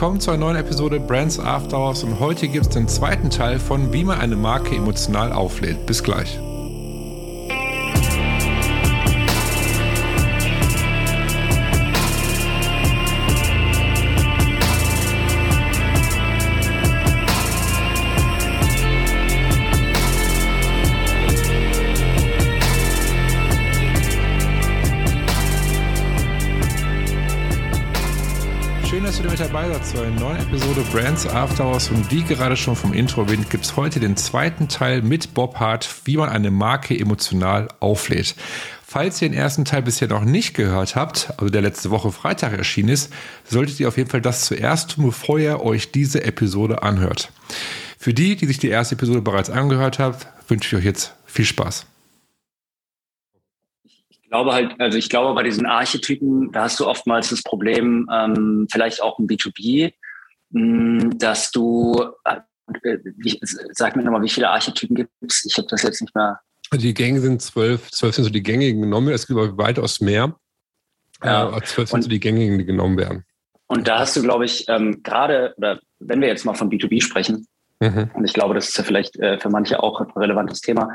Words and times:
willkommen 0.00 0.18
zu 0.18 0.30
einer 0.30 0.40
neuen 0.40 0.56
Episode 0.56 0.98
Brands 0.98 1.38
After 1.38 1.76
Hours 1.76 2.04
und 2.04 2.20
heute 2.20 2.48
gibt 2.48 2.64
es 2.64 2.70
den 2.70 2.88
zweiten 2.88 3.28
Teil 3.28 3.58
von 3.58 3.92
Wie 3.92 4.02
man 4.02 4.18
eine 4.18 4.34
Marke 4.34 4.74
emotional 4.74 5.30
auflädt. 5.30 5.84
Bis 5.84 6.02
gleich. 6.02 6.40
Dabei 29.40 29.68
seid 29.72 29.86
zu 29.86 30.00
einer 30.02 30.20
neuen 30.20 30.38
Episode 30.38 30.82
Brands 30.92 31.26
After 31.26 31.64
Hours 31.64 31.88
und 31.88 32.10
wie 32.10 32.22
gerade 32.22 32.58
schon 32.58 32.76
vom 32.76 32.92
Intro 32.92 33.22
erwähnt, 33.22 33.48
gibt 33.48 33.64
es 33.64 33.74
heute 33.74 33.98
den 33.98 34.16
zweiten 34.16 34.68
Teil 34.68 35.00
mit 35.00 35.32
Bob 35.32 35.58
Hart, 35.58 35.88
wie 36.04 36.18
man 36.18 36.28
eine 36.28 36.50
Marke 36.50 36.98
emotional 36.98 37.68
auflädt. 37.80 38.34
Falls 38.86 39.22
ihr 39.22 39.30
den 39.30 39.38
ersten 39.38 39.64
Teil 39.64 39.80
bisher 39.80 40.08
noch 40.08 40.24
nicht 40.24 40.52
gehört 40.52 40.94
habt, 40.94 41.32
also 41.38 41.48
der 41.48 41.62
letzte 41.62 41.90
Woche 41.90 42.12
Freitag 42.12 42.52
erschienen 42.52 42.90
ist, 42.90 43.10
solltet 43.48 43.80
ihr 43.80 43.88
auf 43.88 43.96
jeden 43.96 44.10
Fall 44.10 44.20
das 44.20 44.44
zuerst 44.44 44.90
tun, 44.90 45.06
bevor 45.06 45.38
ihr 45.38 45.62
euch 45.62 45.90
diese 45.90 46.22
Episode 46.22 46.82
anhört. 46.82 47.32
Für 47.98 48.12
die, 48.12 48.36
die 48.36 48.46
sich 48.46 48.58
die 48.58 48.68
erste 48.68 48.94
Episode 48.94 49.22
bereits 49.22 49.48
angehört 49.48 49.98
haben, 49.98 50.16
wünsche 50.48 50.68
ich 50.76 50.80
euch 50.80 50.84
jetzt 50.84 51.14
viel 51.24 51.46
Spaß 51.46 51.86
glaube 54.30 54.52
halt, 54.52 54.80
also 54.80 54.96
ich 54.96 55.08
glaube 55.08 55.34
bei 55.34 55.42
diesen 55.42 55.66
Archetypen, 55.66 56.50
da 56.52 56.62
hast 56.62 56.80
du 56.80 56.86
oftmals 56.86 57.30
das 57.30 57.42
Problem, 57.42 58.08
ähm, 58.12 58.66
vielleicht 58.70 59.02
auch 59.02 59.18
im 59.18 59.26
B2B, 59.26 59.92
mh, 60.50 61.02
hm, 61.02 61.18
dass 61.18 61.50
du, 61.50 62.00
äh, 62.24 62.40
wie, 63.16 63.38
sag 63.72 63.96
mir 63.96 64.04
nochmal, 64.04 64.22
wie 64.22 64.28
viele 64.28 64.48
Archetypen 64.48 64.96
gibt 64.96 65.10
es? 65.20 65.44
Ich 65.44 65.58
habe 65.58 65.68
das 65.68 65.82
jetzt 65.82 66.00
nicht 66.00 66.14
mehr. 66.14 66.40
Die 66.72 66.94
Gänge 66.94 67.20
sind 67.20 67.42
zwölf, 67.42 67.90
zwölf 67.90 68.14
sind 68.14 68.24
so 68.24 68.30
die 68.30 68.42
gängigen 68.42 68.80
genommen, 68.80 69.08
es 69.08 69.26
gibt 69.26 69.38
aber 69.38 69.58
weitaus 69.58 70.00
mehr. 70.00 70.36
Ja. 71.22 71.56
Äh, 71.56 71.62
zwölf 71.64 71.90
sind 71.90 72.02
so 72.02 72.08
die 72.08 72.20
gängigen, 72.20 72.58
die 72.58 72.64
genommen 72.64 72.96
werden. 72.96 73.24
Und 73.66 73.88
da 73.88 74.00
hast 74.00 74.16
du, 74.16 74.22
glaube 74.22 74.44
ich, 74.44 74.68
ähm, 74.68 75.02
gerade, 75.02 75.54
oder 75.56 75.80
wenn 75.98 76.20
wir 76.20 76.28
jetzt 76.28 76.44
mal 76.44 76.54
von 76.54 76.70
B2B 76.70 77.02
sprechen, 77.02 77.46
Mhm. 77.80 78.10
Und 78.12 78.24
ich 78.24 78.34
glaube, 78.34 78.54
das 78.54 78.68
ist 78.68 78.78
ja 78.78 78.84
vielleicht 78.84 79.18
äh, 79.18 79.38
für 79.38 79.48
manche 79.48 79.82
auch 79.82 80.00
ein 80.00 80.10
relevantes 80.10 80.60
Thema. 80.60 80.90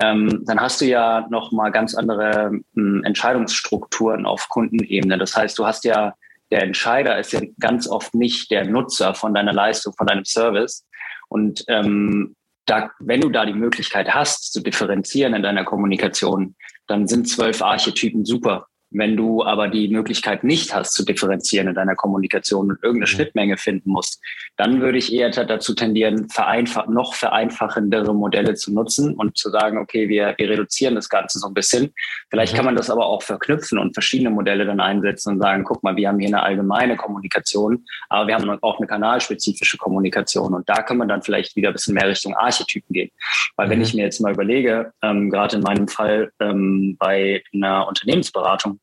Ähm, 0.00 0.42
dann 0.46 0.60
hast 0.60 0.80
du 0.80 0.86
ja 0.86 1.26
noch 1.30 1.52
mal 1.52 1.70
ganz 1.70 1.94
andere 1.94 2.50
ähm, 2.76 3.02
Entscheidungsstrukturen 3.04 4.24
auf 4.24 4.48
Kundenebene. 4.48 5.18
Das 5.18 5.36
heißt, 5.36 5.58
du 5.58 5.66
hast 5.66 5.84
ja 5.84 6.14
der 6.50 6.62
Entscheider 6.62 7.18
ist 7.18 7.32
ja 7.32 7.40
ganz 7.60 7.88
oft 7.88 8.14
nicht 8.14 8.50
der 8.50 8.64
Nutzer 8.64 9.14
von 9.14 9.34
deiner 9.34 9.52
Leistung, 9.52 9.92
von 9.96 10.06
deinem 10.06 10.24
Service. 10.24 10.84
Und 11.28 11.64
ähm, 11.68 12.34
da, 12.66 12.90
wenn 12.98 13.20
du 13.20 13.30
da 13.30 13.46
die 13.46 13.52
Möglichkeit 13.52 14.12
hast, 14.12 14.52
zu 14.52 14.60
differenzieren 14.60 15.34
in 15.34 15.42
deiner 15.42 15.64
Kommunikation, 15.64 16.56
dann 16.86 17.06
sind 17.06 17.28
zwölf 17.28 17.62
Archetypen 17.62 18.24
super. 18.24 18.66
Wenn 18.90 19.16
du 19.16 19.44
aber 19.44 19.68
die 19.68 19.88
Möglichkeit 19.88 20.42
nicht 20.42 20.74
hast, 20.74 20.94
zu 20.94 21.04
differenzieren 21.04 21.68
in 21.68 21.74
deiner 21.74 21.94
Kommunikation 21.94 22.70
und 22.70 22.82
irgendeine 22.82 23.10
mhm. 23.10 23.14
Schnittmenge 23.14 23.56
finden 23.56 23.90
musst, 23.90 24.20
dann 24.56 24.80
würde 24.80 24.98
ich 24.98 25.12
eher 25.12 25.30
dazu 25.30 25.74
tendieren, 25.74 26.28
vereinfach, 26.28 26.88
noch 26.88 27.14
vereinfachendere 27.14 28.12
Modelle 28.14 28.54
zu 28.54 28.72
nutzen 28.72 29.14
und 29.14 29.38
zu 29.38 29.50
sagen, 29.50 29.78
okay, 29.78 30.08
wir, 30.08 30.34
wir 30.36 30.50
reduzieren 30.50 30.96
das 30.96 31.08
Ganze 31.08 31.38
so 31.38 31.46
ein 31.46 31.54
bisschen. 31.54 31.94
Vielleicht 32.30 32.52
mhm. 32.52 32.56
kann 32.56 32.64
man 32.66 32.76
das 32.76 32.90
aber 32.90 33.06
auch 33.06 33.22
verknüpfen 33.22 33.78
und 33.78 33.94
verschiedene 33.94 34.30
Modelle 34.30 34.66
dann 34.66 34.80
einsetzen 34.80 35.34
und 35.34 35.40
sagen, 35.40 35.62
guck 35.62 35.84
mal, 35.84 35.94
wir 35.94 36.08
haben 36.08 36.18
hier 36.18 36.28
eine 36.28 36.42
allgemeine 36.42 36.96
Kommunikation, 36.96 37.84
aber 38.08 38.26
wir 38.26 38.34
haben 38.34 38.50
auch 38.62 38.78
eine 38.78 38.88
kanalspezifische 38.88 39.76
Kommunikation. 39.76 40.52
Und 40.52 40.68
da 40.68 40.82
kann 40.82 40.96
man 40.96 41.08
dann 41.08 41.22
vielleicht 41.22 41.54
wieder 41.54 41.68
ein 41.68 41.74
bisschen 41.74 41.94
mehr 41.94 42.08
Richtung 42.08 42.34
Archetypen 42.34 42.92
gehen. 42.92 43.10
Weil 43.56 43.68
mhm. 43.68 43.70
wenn 43.70 43.82
ich 43.82 43.94
mir 43.94 44.02
jetzt 44.02 44.20
mal 44.20 44.32
überlege, 44.32 44.92
ähm, 45.00 45.30
gerade 45.30 45.56
in 45.56 45.62
meinem 45.62 45.86
Fall 45.86 46.32
ähm, 46.40 46.96
bei 46.98 47.42
einer 47.54 47.86
Unternehmensberatung, 47.86 48.79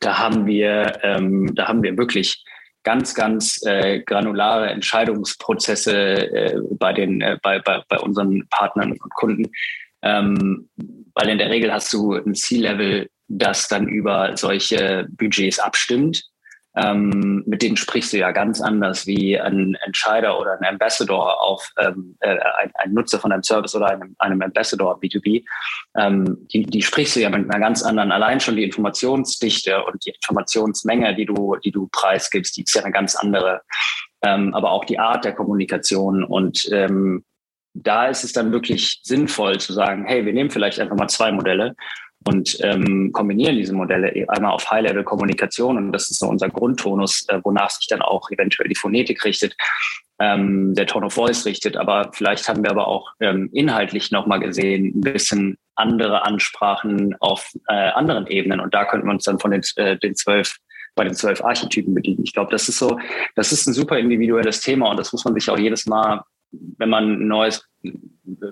da 0.00 0.18
haben 0.18 0.46
wir, 0.46 0.98
ähm, 1.02 1.54
da 1.54 1.68
haben 1.68 1.82
wir 1.82 1.96
wirklich 1.96 2.44
ganz, 2.82 3.14
ganz 3.14 3.60
äh, 3.66 4.00
granulare 4.00 4.70
Entscheidungsprozesse 4.70 5.92
äh, 5.94 6.60
bei, 6.72 6.92
den, 6.92 7.20
äh, 7.20 7.38
bei, 7.42 7.58
bei, 7.58 7.82
bei 7.88 7.98
unseren 7.98 8.46
Partnern 8.48 8.92
und 8.92 9.14
Kunden. 9.14 9.50
Ähm, 10.02 10.68
weil 11.14 11.28
in 11.30 11.38
der 11.38 11.50
Regel 11.50 11.72
hast 11.72 11.92
du 11.92 12.14
ein 12.14 12.34
C-Level, 12.34 13.08
das 13.28 13.66
dann 13.66 13.88
über 13.88 14.36
solche 14.36 15.08
Budgets 15.10 15.58
abstimmt 15.58 16.24
ähm, 16.76 17.42
mit 17.46 17.62
denen 17.62 17.76
sprichst 17.76 18.12
du 18.12 18.18
ja 18.18 18.32
ganz 18.32 18.60
anders 18.60 19.06
wie 19.06 19.40
ein 19.40 19.76
Entscheider 19.86 20.38
oder 20.38 20.58
ein 20.58 20.64
Ambassador 20.64 21.42
auf 21.42 21.72
ähm, 21.78 22.16
äh, 22.20 22.36
ein, 22.58 22.70
ein, 22.74 22.92
Nutzer 22.92 23.18
von 23.18 23.32
einem 23.32 23.42
Service 23.42 23.74
oder 23.74 23.88
einem, 23.88 24.14
einem 24.18 24.42
Ambassador 24.42 25.00
B2B. 25.00 25.44
Ähm, 25.96 26.46
die, 26.52 26.64
die 26.64 26.82
sprichst 26.82 27.16
du 27.16 27.20
ja 27.20 27.30
mit 27.30 27.50
einer 27.50 27.60
ganz 27.60 27.82
anderen, 27.82 28.12
allein 28.12 28.40
schon 28.40 28.56
die 28.56 28.64
Informationsdichte 28.64 29.84
und 29.84 30.04
die 30.04 30.10
Informationsmenge, 30.10 31.14
die 31.14 31.24
du, 31.24 31.56
die 31.64 31.70
du 31.70 31.88
preisgibst, 31.90 32.56
die 32.56 32.64
ist 32.64 32.74
ja 32.74 32.82
eine 32.82 32.92
ganz 32.92 33.16
andere. 33.16 33.62
Ähm, 34.22 34.54
aber 34.54 34.70
auch 34.70 34.84
die 34.84 34.98
Art 34.98 35.24
der 35.24 35.34
Kommunikation 35.34 36.24
und 36.24 36.68
ähm, 36.72 37.24
da 37.78 38.06
ist 38.06 38.24
es 38.24 38.32
dann 38.32 38.52
wirklich 38.52 39.00
sinnvoll 39.02 39.60
zu 39.60 39.74
sagen, 39.74 40.06
hey, 40.06 40.24
wir 40.24 40.32
nehmen 40.32 40.50
vielleicht 40.50 40.80
einfach 40.80 40.96
mal 40.96 41.08
zwei 41.08 41.30
Modelle 41.30 41.74
und 42.26 42.58
ähm, 42.62 43.12
kombinieren 43.12 43.56
diese 43.56 43.74
Modelle 43.74 44.14
e-, 44.14 44.26
einmal 44.26 44.52
auf 44.52 44.70
High-Level-Kommunikation 44.70 45.76
und 45.76 45.92
das 45.92 46.10
ist 46.10 46.18
so 46.18 46.26
unser 46.26 46.48
Grundtonus, 46.48 47.24
äh, 47.28 47.40
wonach 47.44 47.70
sich 47.70 47.86
dann 47.86 48.02
auch 48.02 48.30
eventuell 48.30 48.68
die 48.68 48.74
Phonetik 48.74 49.24
richtet, 49.24 49.56
ähm, 50.18 50.74
der 50.74 50.86
Tone 50.86 51.06
of 51.06 51.14
Voice 51.14 51.46
richtet. 51.46 51.76
Aber 51.76 52.10
vielleicht 52.12 52.48
haben 52.48 52.64
wir 52.64 52.70
aber 52.70 52.88
auch 52.88 53.12
ähm, 53.20 53.48
inhaltlich 53.52 54.10
nochmal 54.10 54.40
gesehen 54.40 54.92
ein 54.96 55.00
bisschen 55.02 55.56
andere 55.76 56.24
Ansprachen 56.24 57.14
auf 57.20 57.52
äh, 57.68 57.74
anderen 57.74 58.26
Ebenen 58.26 58.60
und 58.60 58.74
da 58.74 58.84
könnten 58.84 59.06
wir 59.06 59.12
uns 59.12 59.24
dann 59.24 59.38
von 59.38 59.52
den, 59.52 59.62
äh, 59.76 59.96
den 59.96 60.14
zwölf 60.14 60.56
bei 60.96 61.04
den 61.04 61.14
zwölf 61.14 61.44
Archetypen 61.44 61.94
bedienen. 61.94 62.24
Ich 62.24 62.32
glaube, 62.32 62.50
das 62.50 62.70
ist 62.70 62.78
so, 62.78 62.98
das 63.34 63.52
ist 63.52 63.66
ein 63.66 63.74
super 63.74 63.98
individuelles 63.98 64.62
Thema 64.62 64.90
und 64.90 64.98
das 64.98 65.12
muss 65.12 65.26
man 65.26 65.34
sich 65.34 65.48
auch 65.50 65.58
jedes 65.58 65.84
Mal 65.84 66.22
wenn 66.78 66.88
man 66.88 67.12
ein 67.12 67.28
neues, 67.28 67.64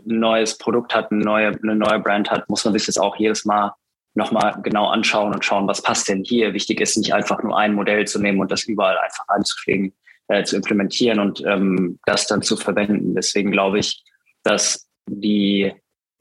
neues 0.05 0.59
Produkt 0.59 0.95
hat, 0.95 1.11
eine 1.11 1.25
neue, 1.25 1.49
eine 1.63 1.77
neue 1.77 2.01
Brand 2.01 2.31
hat, 2.31 2.49
muss 2.49 2.65
man 2.65 2.75
sich 2.75 2.87
das 2.87 2.99
auch 2.99 3.17
jedes 3.17 3.45
Mal 3.45 3.73
nochmal 4.15 4.61
genau 4.63 4.87
anschauen 4.89 5.35
und 5.35 5.45
schauen, 5.45 5.67
was 5.67 5.83
passt 5.83 6.09
denn 6.09 6.23
hier. 6.25 6.55
Wichtig 6.55 6.81
ist 6.81 6.97
nicht 6.97 7.13
einfach 7.13 7.43
nur 7.43 7.59
ein 7.59 7.75
Modell 7.75 8.07
zu 8.07 8.21
nehmen 8.21 8.41
und 8.41 8.51
das 8.51 8.65
überall 8.65 8.97
einfach 8.99 9.25
anzupflegen, 9.29 9.93
äh, 10.29 10.45
zu 10.45 10.57
implementieren 10.57 11.19
und 11.19 11.43
ähm, 11.47 11.99
das 12.07 12.27
dann 12.27 12.43
zu 12.43 12.57
verwenden. 12.57 13.15
Deswegen 13.15 13.51
glaube 13.51 13.81
ich, 13.81 14.05
dass 14.45 14.89
die 15.07 15.73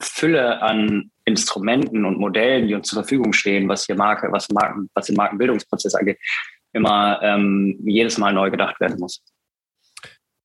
Fülle 0.01 0.61
an 0.61 1.11
Instrumenten 1.25 2.03
und 2.03 2.19
Modellen, 2.19 2.67
die 2.67 2.73
uns 2.73 2.87
zur 2.87 3.01
Verfügung 3.03 3.31
stehen, 3.31 3.69
was 3.69 3.85
hier 3.85 3.95
Marke, 3.95 4.31
was 4.31 4.49
Marken, 4.49 4.89
was 4.93 5.05
den 5.05 5.15
Markenbildungsprozess 5.15 5.95
angeht, 5.95 6.17
immer 6.73 7.19
ähm, 7.21 7.79
jedes 7.85 8.17
Mal 8.17 8.33
neu 8.33 8.49
gedacht 8.49 8.79
werden 8.81 8.99
muss 8.99 9.21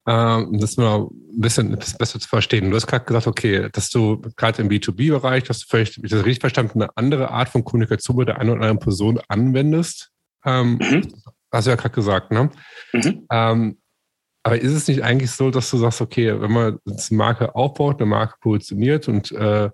ähm, 0.09 0.59
das 0.59 0.79
mal 0.79 1.03
ein 1.03 1.41
bisschen 1.41 1.71
besser 1.71 2.19
zu 2.19 2.27
verstehen. 2.27 2.71
Du 2.71 2.77
hast 2.77 2.87
gerade 2.87 3.05
gesagt, 3.05 3.27
okay, 3.27 3.69
dass 3.71 3.91
du 3.91 4.23
gerade 4.37 4.63
im 4.63 4.71
B2B-Bereich, 4.71 5.45
dass 5.45 5.61
du 5.61 5.67
vielleicht, 5.69 5.99
ich 5.99 6.11
das 6.11 6.25
richtig 6.25 6.41
verstanden, 6.41 6.81
eine 6.81 6.97
andere 6.97 7.31
Art 7.31 7.51
von 7.51 7.63
Kommunikation 7.63 8.17
bei 8.17 8.25
der 8.25 8.41
einen 8.41 8.51
oder 8.51 8.63
anderen 8.63 8.79
Person 8.79 9.21
anwendest. 9.29 10.11
Ähm, 10.47 10.79
mhm. 10.81 11.13
Hast 11.53 11.67
du 11.67 11.71
ja 11.71 11.77
gerade 11.77 11.95
gesagt, 11.95 12.33
ne? 12.33 12.51
Mhm. 12.95 13.27
Ähm, 13.31 13.79
aber 14.45 14.59
ist 14.59 14.73
es 14.73 14.89
nicht 14.89 15.03
eigentlich 15.03 15.31
so, 15.31 15.51
dass 15.51 15.71
du 15.71 15.77
sagst, 15.77 16.01
okay, 16.01 16.41
wenn 16.41 16.53
man 16.53 16.79
eine 16.87 16.97
Marke 17.11 17.55
aufbaut, 17.55 18.01
eine 18.01 18.09
Marke 18.09 18.37
positioniert 18.41 19.09
und, 19.09 19.31
äh, 19.33 19.69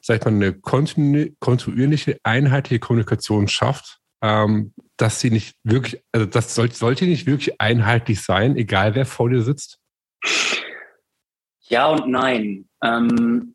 sag 0.00 0.18
ich 0.18 0.24
mal, 0.24 0.32
eine 0.32 0.52
kontinuierliche, 0.52 2.18
einheitliche 2.22 2.78
Kommunikation 2.78 3.48
schafft, 3.48 3.98
ähm, 4.22 4.74
dass 4.96 5.18
sie 5.18 5.30
nicht 5.30 5.56
wirklich, 5.64 6.04
also 6.12 6.26
das 6.26 6.54
sollte, 6.54 6.76
sollte 6.76 7.04
nicht 7.06 7.26
wirklich 7.26 7.60
einheitlich 7.60 8.20
sein, 8.22 8.56
egal 8.56 8.94
wer 8.94 9.06
vor 9.06 9.28
dir 9.28 9.42
sitzt? 9.42 9.81
Ja 11.68 11.88
und 11.88 12.08
nein. 12.08 12.68
Ähm, 12.82 13.54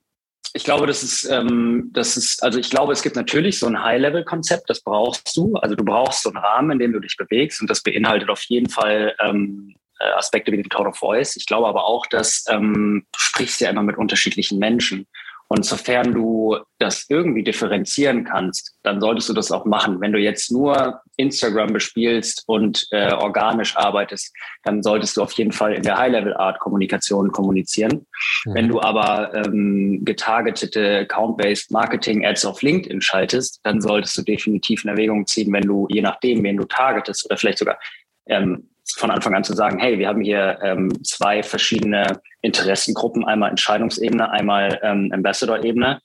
ich 0.53 0.63
glaube, 0.63 0.87
das 0.87 1.03
ist, 1.03 1.25
ähm, 1.25 1.89
das 1.93 2.17
ist, 2.17 2.41
also 2.41 2.57
ich 2.57 2.69
glaube, 2.69 2.93
es 2.93 3.03
gibt 3.03 3.15
natürlich 3.15 3.59
so 3.59 3.67
ein 3.67 3.81
High-Level-Konzept, 3.81 4.69
das 4.69 4.81
brauchst 4.81 5.35
du. 5.37 5.55
Also 5.55 5.75
du 5.75 5.85
brauchst 5.85 6.23
so 6.23 6.29
einen 6.29 6.37
Rahmen, 6.37 6.71
in 6.71 6.79
dem 6.79 6.93
du 6.93 6.99
dich 6.99 7.15
bewegst 7.15 7.61
und 7.61 7.69
das 7.69 7.83
beinhaltet 7.83 8.29
auf 8.29 8.41
jeden 8.43 8.69
Fall 8.69 9.15
ähm, 9.19 9.75
äh, 9.99 10.09
Aspekte 10.11 10.51
wie 10.51 10.57
den 10.57 10.69
Tone 10.69 10.89
of 10.89 10.97
Voice. 10.97 11.35
Ich 11.35 11.45
glaube 11.45 11.67
aber 11.67 11.85
auch, 11.85 12.07
dass 12.07 12.45
ähm, 12.49 13.05
du 13.11 13.19
sprichst 13.19 13.61
ja 13.61 13.69
immer 13.69 13.83
mit 13.83 13.97
unterschiedlichen 13.97 14.57
Menschen. 14.57 15.07
Und 15.49 15.65
sofern 15.65 16.13
du 16.13 16.57
das 16.77 17.05
irgendwie 17.07 17.43
differenzieren 17.43 18.25
kannst, 18.25 18.75
dann 18.83 18.99
solltest 18.99 19.29
du 19.29 19.33
das 19.33 19.51
auch 19.51 19.65
machen. 19.65 20.01
Wenn 20.01 20.11
du 20.11 20.19
jetzt 20.19 20.51
nur 20.51 21.01
Instagram 21.15 21.71
bespielst 21.71 22.43
und 22.47 22.85
äh, 22.91 23.13
organisch 23.13 23.77
arbeitest, 23.77 24.35
dann 24.63 24.83
solltest 24.83 25.15
du 25.15 25.21
auf 25.21 25.31
jeden 25.33 25.53
Fall 25.53 25.73
in 25.73 25.83
der 25.83 25.97
High-Level-Art 25.97 26.59
Kommunikation 26.59 27.31
kommunizieren. 27.31 28.05
Mhm. 28.45 28.53
Wenn 28.53 28.67
du 28.67 28.81
aber 28.81 29.33
ähm, 29.33 30.03
getargetete 30.03 30.99
Account-Based 30.99 31.71
Marketing-Ads 31.71 32.45
auf 32.45 32.61
LinkedIn 32.61 33.01
schaltest, 33.01 33.61
dann 33.63 33.79
solltest 33.79 34.17
du 34.17 34.23
definitiv 34.23 34.83
in 34.83 34.89
Erwägung 34.89 35.25
ziehen, 35.27 35.53
wenn 35.53 35.63
du, 35.63 35.87
je 35.89 36.01
nachdem, 36.01 36.43
wen 36.43 36.57
du 36.57 36.65
targetest 36.65 37.25
oder 37.25 37.37
vielleicht 37.37 37.59
sogar 37.59 37.79
ähm, 38.27 38.69
von 38.95 39.11
Anfang 39.11 39.33
an 39.35 39.43
zu 39.43 39.53
sagen, 39.53 39.79
hey, 39.79 39.97
wir 39.99 40.07
haben 40.07 40.21
hier 40.21 40.59
ähm, 40.61 41.03
zwei 41.03 41.43
verschiedene 41.43 42.21
Interessengruppen, 42.47 43.25
einmal 43.25 43.51
Entscheidungsebene, 43.51 44.31
einmal 44.31 44.79
ähm, 44.81 45.11
Ambassador-Ebene. 45.13 46.01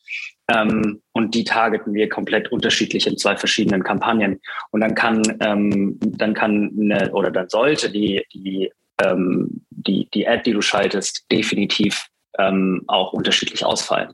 Ähm, 0.48 1.00
und 1.12 1.34
die 1.34 1.44
targeten 1.44 1.94
wir 1.94 2.08
komplett 2.08 2.50
unterschiedlich 2.50 3.06
in 3.06 3.16
zwei 3.16 3.36
verschiedenen 3.36 3.82
Kampagnen. 3.82 4.40
Und 4.70 4.80
dann 4.80 4.94
kann, 4.94 5.22
ähm, 5.40 5.98
dann 6.00 6.34
kann 6.34 6.72
eine, 6.78 7.12
oder 7.12 7.30
dann 7.30 7.48
sollte 7.48 7.90
die, 7.90 8.24
die, 8.34 8.70
ähm, 9.02 9.64
die, 9.70 10.08
die 10.12 10.26
Ad, 10.26 10.42
die 10.44 10.52
du 10.52 10.60
schaltest, 10.60 11.24
definitiv 11.30 12.06
ähm, 12.38 12.82
auch 12.88 13.12
unterschiedlich 13.12 13.64
ausfallen. 13.64 14.12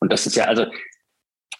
Und 0.00 0.12
das 0.12 0.26
ist 0.26 0.36
ja, 0.36 0.44
also 0.44 0.66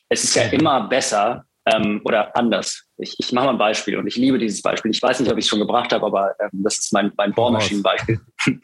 es 0.08 0.24
ist 0.24 0.34
ja 0.34 0.44
immer 0.44 0.88
besser 0.88 1.44
ähm, 1.66 2.00
oder 2.04 2.34
anders. 2.36 2.84
Ich, 2.96 3.16
ich 3.18 3.32
mache 3.32 3.46
mal 3.46 3.52
ein 3.52 3.58
Beispiel 3.58 3.96
und 3.96 4.06
ich 4.06 4.16
liebe 4.16 4.38
dieses 4.38 4.62
Beispiel. 4.62 4.90
Ich 4.90 5.02
weiß 5.02 5.20
nicht, 5.20 5.30
ob 5.30 5.38
ich 5.38 5.44
es 5.44 5.48
schon 5.48 5.60
gebracht 5.60 5.92
habe, 5.92 6.06
aber 6.06 6.34
ähm, 6.40 6.62
das 6.64 6.78
ist 6.78 6.92
mein, 6.92 7.12
mein 7.16 7.32
Bohrmaschinenbeispiel. 7.32 8.20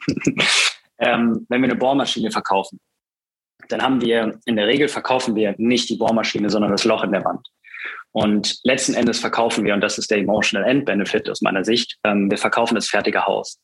ähm, 0.99 1.45
wenn 1.49 1.61
wir 1.61 1.69
eine 1.69 1.79
Bohrmaschine 1.79 2.31
verkaufen, 2.31 2.79
dann 3.69 3.81
haben 3.81 4.01
wir, 4.01 4.39
in 4.45 4.55
der 4.55 4.67
Regel 4.67 4.87
verkaufen 4.87 5.35
wir 5.35 5.55
nicht 5.57 5.89
die 5.89 5.97
Bohrmaschine, 5.97 6.49
sondern 6.49 6.71
das 6.71 6.85
Loch 6.85 7.03
in 7.03 7.11
der 7.11 7.25
Wand. 7.25 7.47
Und 8.11 8.59
letzten 8.63 8.93
Endes 8.93 9.19
verkaufen 9.19 9.65
wir, 9.65 9.73
und 9.73 9.81
das 9.81 9.97
ist 9.97 10.09
der 10.09 10.19
Emotional 10.19 10.67
End 10.67 10.85
Benefit 10.85 11.29
aus 11.29 11.41
meiner 11.41 11.63
Sicht, 11.63 11.97
ähm, 12.03 12.31
wir 12.31 12.37
verkaufen 12.37 12.75
das 12.75 12.87
fertige 12.87 13.25
Haus. 13.25 13.59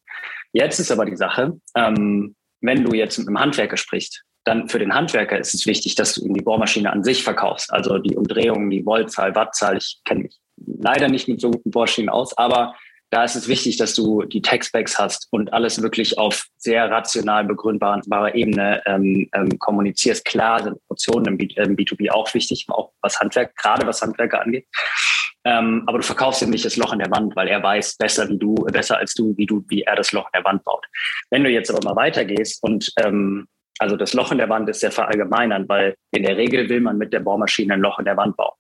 Jetzt 0.52 0.80
ist 0.80 0.92
aber 0.92 1.06
die 1.06 1.16
Sache, 1.16 1.54
ähm, 1.76 2.36
wenn 2.62 2.84
du 2.84 2.96
jetzt 2.96 3.18
mit 3.18 3.28
einem 3.28 3.40
Handwerker 3.40 3.78
sprichst, 3.78 4.24
dann 4.46 4.68
für 4.68 4.80
den 4.80 4.94
Handwerker 4.94 5.40
ist 5.40 5.54
es 5.54 5.66
wichtig, 5.66 5.96
dass 5.96 6.16
du 6.16 6.26
ihm 6.26 6.34
die 6.34 6.44
Bohrmaschine 6.44 6.92
an 6.92 7.04
sich 7.04 7.24
verkaufst. 7.24 7.72
Also 7.72 7.98
die 7.98 8.16
Umdrehungen, 8.16 8.70
die 8.70 8.84
Voltzahl, 8.84 9.34
Wattzahl. 9.36 9.78
Ich 9.78 10.02
kenne 10.06 10.24
mich 10.24 10.38
leider 10.58 11.08
nicht 11.08 11.28
mit 11.28 11.40
so 11.40 11.52
guten 11.52 11.72
Bohrmaschinen 11.72 12.10
aus, 12.10 12.38
aber 12.38 12.76
da 13.14 13.24
ist 13.24 13.36
es 13.36 13.48
wichtig, 13.48 13.78
dass 13.78 13.94
du 13.94 14.24
die 14.24 14.42
Tech-Specs 14.42 14.98
hast 14.98 15.28
und 15.30 15.54
alles 15.54 15.80
wirklich 15.84 16.18
auf 16.18 16.48
sehr 16.58 16.90
rational 16.90 17.46
begründbarer 17.46 18.34
Ebene 18.34 18.82
ähm, 18.88 19.30
ähm, 19.34 19.60
kommunizierst. 19.60 20.26
Klar 20.26 20.64
sind 20.64 20.80
Emotionen 20.90 21.28
im, 21.28 21.38
B, 21.38 21.46
im 21.58 21.76
B2B 21.76 22.10
auch 22.10 22.34
wichtig, 22.34 22.66
auch 22.70 22.92
was 23.02 23.20
Handwerk, 23.20 23.56
gerade 23.56 23.86
was 23.86 24.02
Handwerker 24.02 24.42
angeht. 24.42 24.66
Ähm, 25.46 25.84
aber 25.86 26.00
du 26.00 26.04
verkaufst 26.04 26.42
ihm 26.42 26.50
nicht 26.50 26.66
das 26.66 26.76
Loch 26.76 26.92
in 26.92 27.00
der 27.00 27.12
Wand, 27.12 27.36
weil 27.36 27.50
er 27.50 27.62
weiß 27.62 27.98
besser 27.98 28.28
wie 28.30 28.40
du, 28.40 28.56
besser 28.56 28.98
als 28.98 29.14
du, 29.14 29.38
wie 29.38 29.46
du, 29.46 29.64
wie 29.68 29.84
er 29.84 29.96
das 29.96 30.12
Loch 30.12 30.26
in 30.34 30.40
der 30.40 30.46
Wand 30.46 30.64
baut. 30.64 30.84
Wenn 31.30 31.44
du 31.44 31.52
jetzt 31.52 31.70
aber 31.70 31.88
mal 31.88 31.96
weitergehst 31.96 32.64
und 32.64 32.92
ähm, 32.98 33.46
also 33.78 33.96
das 33.96 34.14
Loch 34.14 34.32
in 34.32 34.40
der 34.40 34.50
Wand 34.50 34.70
ist 34.70 34.80
sehr 34.80 34.92
verallgemeinern, 34.92 35.70
weil 35.70 35.96
in 36.10 36.24
der 36.24 36.38
Regel 36.38 36.68
will 36.68 36.82
man 36.82 36.98
mit 36.98 37.14
der 37.14 37.20
Bohrmaschine 37.20 37.76
ein 37.76 37.82
Loch 37.82 38.00
in 38.00 38.06
der 38.06 38.18
Wand 38.18 38.36
bauen. 38.38 38.58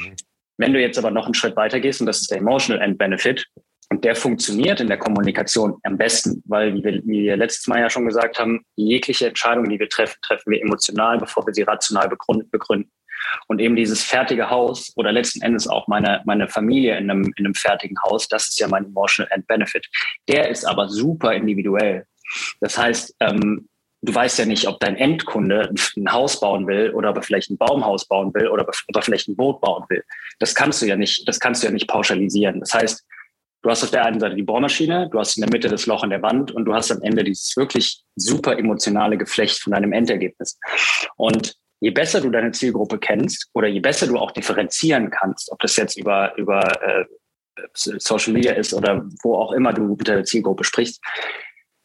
Mhm. 0.00 0.16
Wenn 0.56 0.72
du 0.72 0.80
jetzt 0.80 0.98
aber 0.98 1.12
noch 1.12 1.26
einen 1.26 1.34
Schritt 1.34 1.54
weiter 1.54 1.78
gehst, 1.78 2.00
und 2.00 2.06
das 2.06 2.22
ist 2.22 2.30
der 2.32 2.38
Emotional 2.38 2.82
End 2.82 2.98
Benefit, 2.98 3.46
und 3.94 4.04
der 4.04 4.16
funktioniert 4.16 4.80
in 4.80 4.88
der 4.88 4.98
Kommunikation 4.98 5.78
am 5.84 5.96
besten, 5.96 6.42
weil, 6.46 6.74
wie 6.74 6.82
wir, 6.82 6.94
wie 7.04 7.22
wir 7.22 7.36
letztes 7.36 7.68
Mal 7.68 7.78
ja 7.78 7.88
schon 7.88 8.06
gesagt 8.06 8.40
haben, 8.40 8.64
jegliche 8.74 9.28
Entscheidung, 9.28 9.68
die 9.68 9.78
wir 9.78 9.88
treffen, 9.88 10.16
treffen 10.20 10.50
wir 10.50 10.60
emotional, 10.60 11.16
bevor 11.18 11.46
wir 11.46 11.54
sie 11.54 11.62
rational 11.62 12.08
begründen. 12.08 12.90
Und 13.46 13.60
eben 13.60 13.76
dieses 13.76 14.02
fertige 14.02 14.50
Haus 14.50 14.92
oder 14.96 15.12
letzten 15.12 15.42
Endes 15.42 15.68
auch 15.68 15.86
meine, 15.86 16.22
meine 16.24 16.48
Familie 16.48 16.98
in 16.98 17.08
einem, 17.08 17.32
in 17.36 17.46
einem 17.46 17.54
fertigen 17.54 17.96
Haus, 18.02 18.26
das 18.26 18.48
ist 18.48 18.58
ja 18.58 18.66
mein 18.66 18.86
Emotional 18.86 19.30
End 19.30 19.46
Benefit. 19.46 19.86
Der 20.28 20.50
ist 20.50 20.64
aber 20.64 20.88
super 20.88 21.32
individuell. 21.32 22.04
Das 22.60 22.76
heißt, 22.76 23.14
ähm, 23.20 23.68
du 24.02 24.12
weißt 24.12 24.40
ja 24.40 24.44
nicht, 24.44 24.66
ob 24.66 24.80
dein 24.80 24.96
Endkunde 24.96 25.72
ein 25.96 26.12
Haus 26.12 26.40
bauen 26.40 26.66
will 26.66 26.90
oder 26.90 27.10
ob 27.10 27.16
er 27.18 27.22
vielleicht 27.22 27.48
ein 27.48 27.58
Baumhaus 27.58 28.08
bauen 28.08 28.34
will 28.34 28.48
oder 28.48 28.66
ob 28.66 28.74
er 28.92 29.02
vielleicht 29.02 29.28
ein 29.28 29.36
Boot 29.36 29.60
bauen 29.60 29.84
will. 29.88 30.02
Das 30.40 30.52
kannst 30.52 30.82
du 30.82 30.86
ja 30.86 30.96
nicht, 30.96 31.28
das 31.28 31.38
kannst 31.38 31.62
du 31.62 31.68
ja 31.68 31.72
nicht 31.72 31.86
pauschalisieren. 31.86 32.58
Das 32.58 32.74
heißt, 32.74 33.06
du 33.64 33.70
hast 33.70 33.82
auf 33.82 33.90
der 33.90 34.04
einen 34.04 34.20
Seite 34.20 34.36
die 34.36 34.42
Bohrmaschine, 34.42 35.08
du 35.10 35.18
hast 35.18 35.36
in 35.36 35.40
der 35.40 35.50
Mitte 35.50 35.68
das 35.68 35.86
Loch 35.86 36.04
in 36.04 36.10
der 36.10 36.22
Wand 36.22 36.52
und 36.52 36.66
du 36.66 36.74
hast 36.74 36.92
am 36.92 37.00
Ende 37.00 37.24
dieses 37.24 37.56
wirklich 37.56 38.02
super 38.14 38.58
emotionale 38.58 39.16
Geflecht 39.16 39.58
von 39.58 39.72
deinem 39.72 39.92
Endergebnis. 39.92 40.58
Und 41.16 41.56
je 41.80 41.90
besser 41.90 42.20
du 42.20 42.30
deine 42.30 42.52
Zielgruppe 42.52 42.98
kennst 42.98 43.48
oder 43.54 43.66
je 43.66 43.80
besser 43.80 44.06
du 44.06 44.18
auch 44.18 44.32
differenzieren 44.32 45.10
kannst, 45.10 45.50
ob 45.50 45.58
das 45.60 45.76
jetzt 45.76 45.96
über, 45.96 46.36
über 46.36 46.60
äh, 46.82 47.04
Social 47.72 48.34
Media 48.34 48.52
ist 48.52 48.74
oder 48.74 49.06
wo 49.22 49.36
auch 49.36 49.52
immer 49.52 49.72
du 49.72 49.96
mit 49.96 50.06
der 50.06 50.24
Zielgruppe 50.24 50.64
sprichst, 50.64 51.02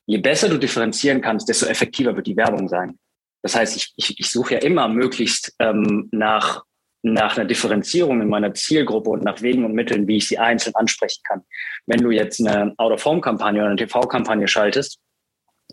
je 0.05 0.17
besser 0.17 0.49
du 0.49 0.57
differenzieren 0.57 1.21
kannst, 1.21 1.47
desto 1.47 1.65
effektiver 1.65 2.13
wird 2.13 2.27
die 2.27 2.35
Werbung 2.35 2.67
sein. 2.67 2.99
Das 3.41 3.55
heißt, 3.55 3.77
ich, 3.77 3.93
ich, 3.95 4.19
ich 4.19 4.29
suche 4.29 4.55
ja 4.55 4.59
immer 4.59 4.89
möglichst 4.89 5.55
ähm, 5.59 6.09
nach, 6.11 6.63
nach 7.01 7.37
einer 7.37 7.45
Differenzierung 7.45 8.21
in 8.21 8.29
meiner 8.29 8.53
Zielgruppe 8.53 9.09
und 9.09 9.23
nach 9.23 9.41
Wegen 9.41 9.65
und 9.65 9.73
Mitteln, 9.73 10.07
wie 10.07 10.17
ich 10.17 10.27
sie 10.27 10.37
einzeln 10.37 10.75
ansprechen 10.75 11.21
kann. 11.27 11.43
Wenn 11.85 12.01
du 12.01 12.11
jetzt 12.11 12.45
eine 12.45 12.73
Out-of-Home-Kampagne 12.77 13.61
oder 13.61 13.69
eine 13.69 13.77
TV-Kampagne 13.77 14.47
schaltest, 14.47 14.99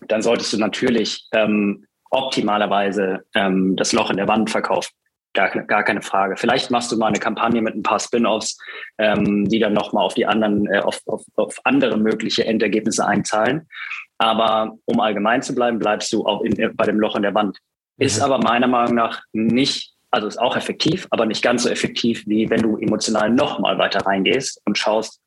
dann 0.08 0.22
solltest 0.22 0.52
du 0.52 0.58
natürlich 0.58 1.26
ähm, 1.32 1.86
optimalerweise 2.10 3.24
ähm, 3.34 3.76
das 3.76 3.92
Loch 3.92 4.10
in 4.10 4.16
der 4.16 4.28
Wand 4.28 4.50
verkaufen. 4.50 4.90
Gar, 5.32 5.50
gar 5.50 5.84
keine 5.84 6.00
Frage. 6.00 6.36
Vielleicht 6.36 6.70
machst 6.70 6.90
du 6.92 6.96
mal 6.96 7.08
eine 7.08 7.18
Kampagne 7.18 7.60
mit 7.60 7.74
ein 7.74 7.82
paar 7.82 7.98
Spin-offs, 7.98 8.56
ähm, 8.98 9.46
die 9.48 9.58
dann 9.58 9.74
nochmal 9.74 10.04
auf 10.04 10.14
die 10.14 10.26
anderen, 10.26 10.66
äh, 10.66 10.78
auf, 10.78 11.00
auf, 11.06 11.24
auf 11.34 11.58
andere 11.64 11.98
mögliche 11.98 12.46
Endergebnisse 12.46 13.06
einzahlen. 13.06 13.68
Aber 14.18 14.76
um 14.86 15.00
allgemein 15.00 15.42
zu 15.42 15.54
bleiben, 15.54 15.78
bleibst 15.78 16.12
du 16.12 16.24
auch 16.24 16.42
in, 16.42 16.74
bei 16.74 16.86
dem 16.86 16.98
Loch 16.98 17.16
in 17.16 17.22
der 17.22 17.34
Wand. 17.34 17.58
Ist 17.98 18.18
mhm. 18.18 18.24
aber 18.24 18.38
meiner 18.38 18.66
Meinung 18.66 18.94
nach 18.94 19.22
nicht, 19.32 19.95
also 20.10 20.26
ist 20.26 20.38
auch 20.38 20.56
effektiv, 20.56 21.06
aber 21.10 21.26
nicht 21.26 21.42
ganz 21.42 21.64
so 21.64 21.68
effektiv, 21.68 22.24
wie 22.26 22.48
wenn 22.50 22.62
du 22.62 22.76
emotional 22.78 23.30
nochmal 23.30 23.78
weiter 23.78 24.00
reingehst 24.00 24.60
und 24.64 24.78
schaust, 24.78 25.20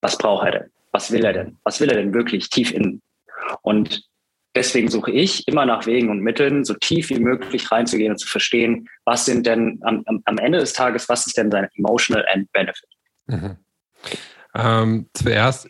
was 0.00 0.18
braucht 0.18 0.46
er 0.46 0.52
denn? 0.52 0.70
Was 0.92 1.10
will 1.10 1.24
er 1.24 1.32
denn? 1.32 1.58
Was 1.64 1.80
will 1.80 1.90
er 1.90 1.96
denn 1.96 2.14
wirklich 2.14 2.48
tief 2.50 2.72
innen? 2.72 3.02
Und 3.62 4.04
deswegen 4.54 4.88
suche 4.88 5.10
ich 5.10 5.46
immer 5.48 5.66
nach 5.66 5.86
Wegen 5.86 6.10
und 6.10 6.20
Mitteln, 6.20 6.64
so 6.64 6.74
tief 6.74 7.10
wie 7.10 7.18
möglich 7.18 7.70
reinzugehen 7.70 8.12
und 8.12 8.18
zu 8.18 8.28
verstehen, 8.28 8.88
was 9.04 9.24
sind 9.24 9.46
denn 9.46 9.80
am, 9.82 10.04
am 10.24 10.38
Ende 10.38 10.58
des 10.58 10.72
Tages, 10.72 11.08
was 11.08 11.26
ist 11.26 11.36
denn 11.36 11.50
sein 11.50 11.68
Emotional 11.76 12.24
End 12.32 12.50
Benefit? 12.52 12.88
Mhm. 13.26 13.56
Ähm, 14.54 15.10
zuerst 15.12 15.68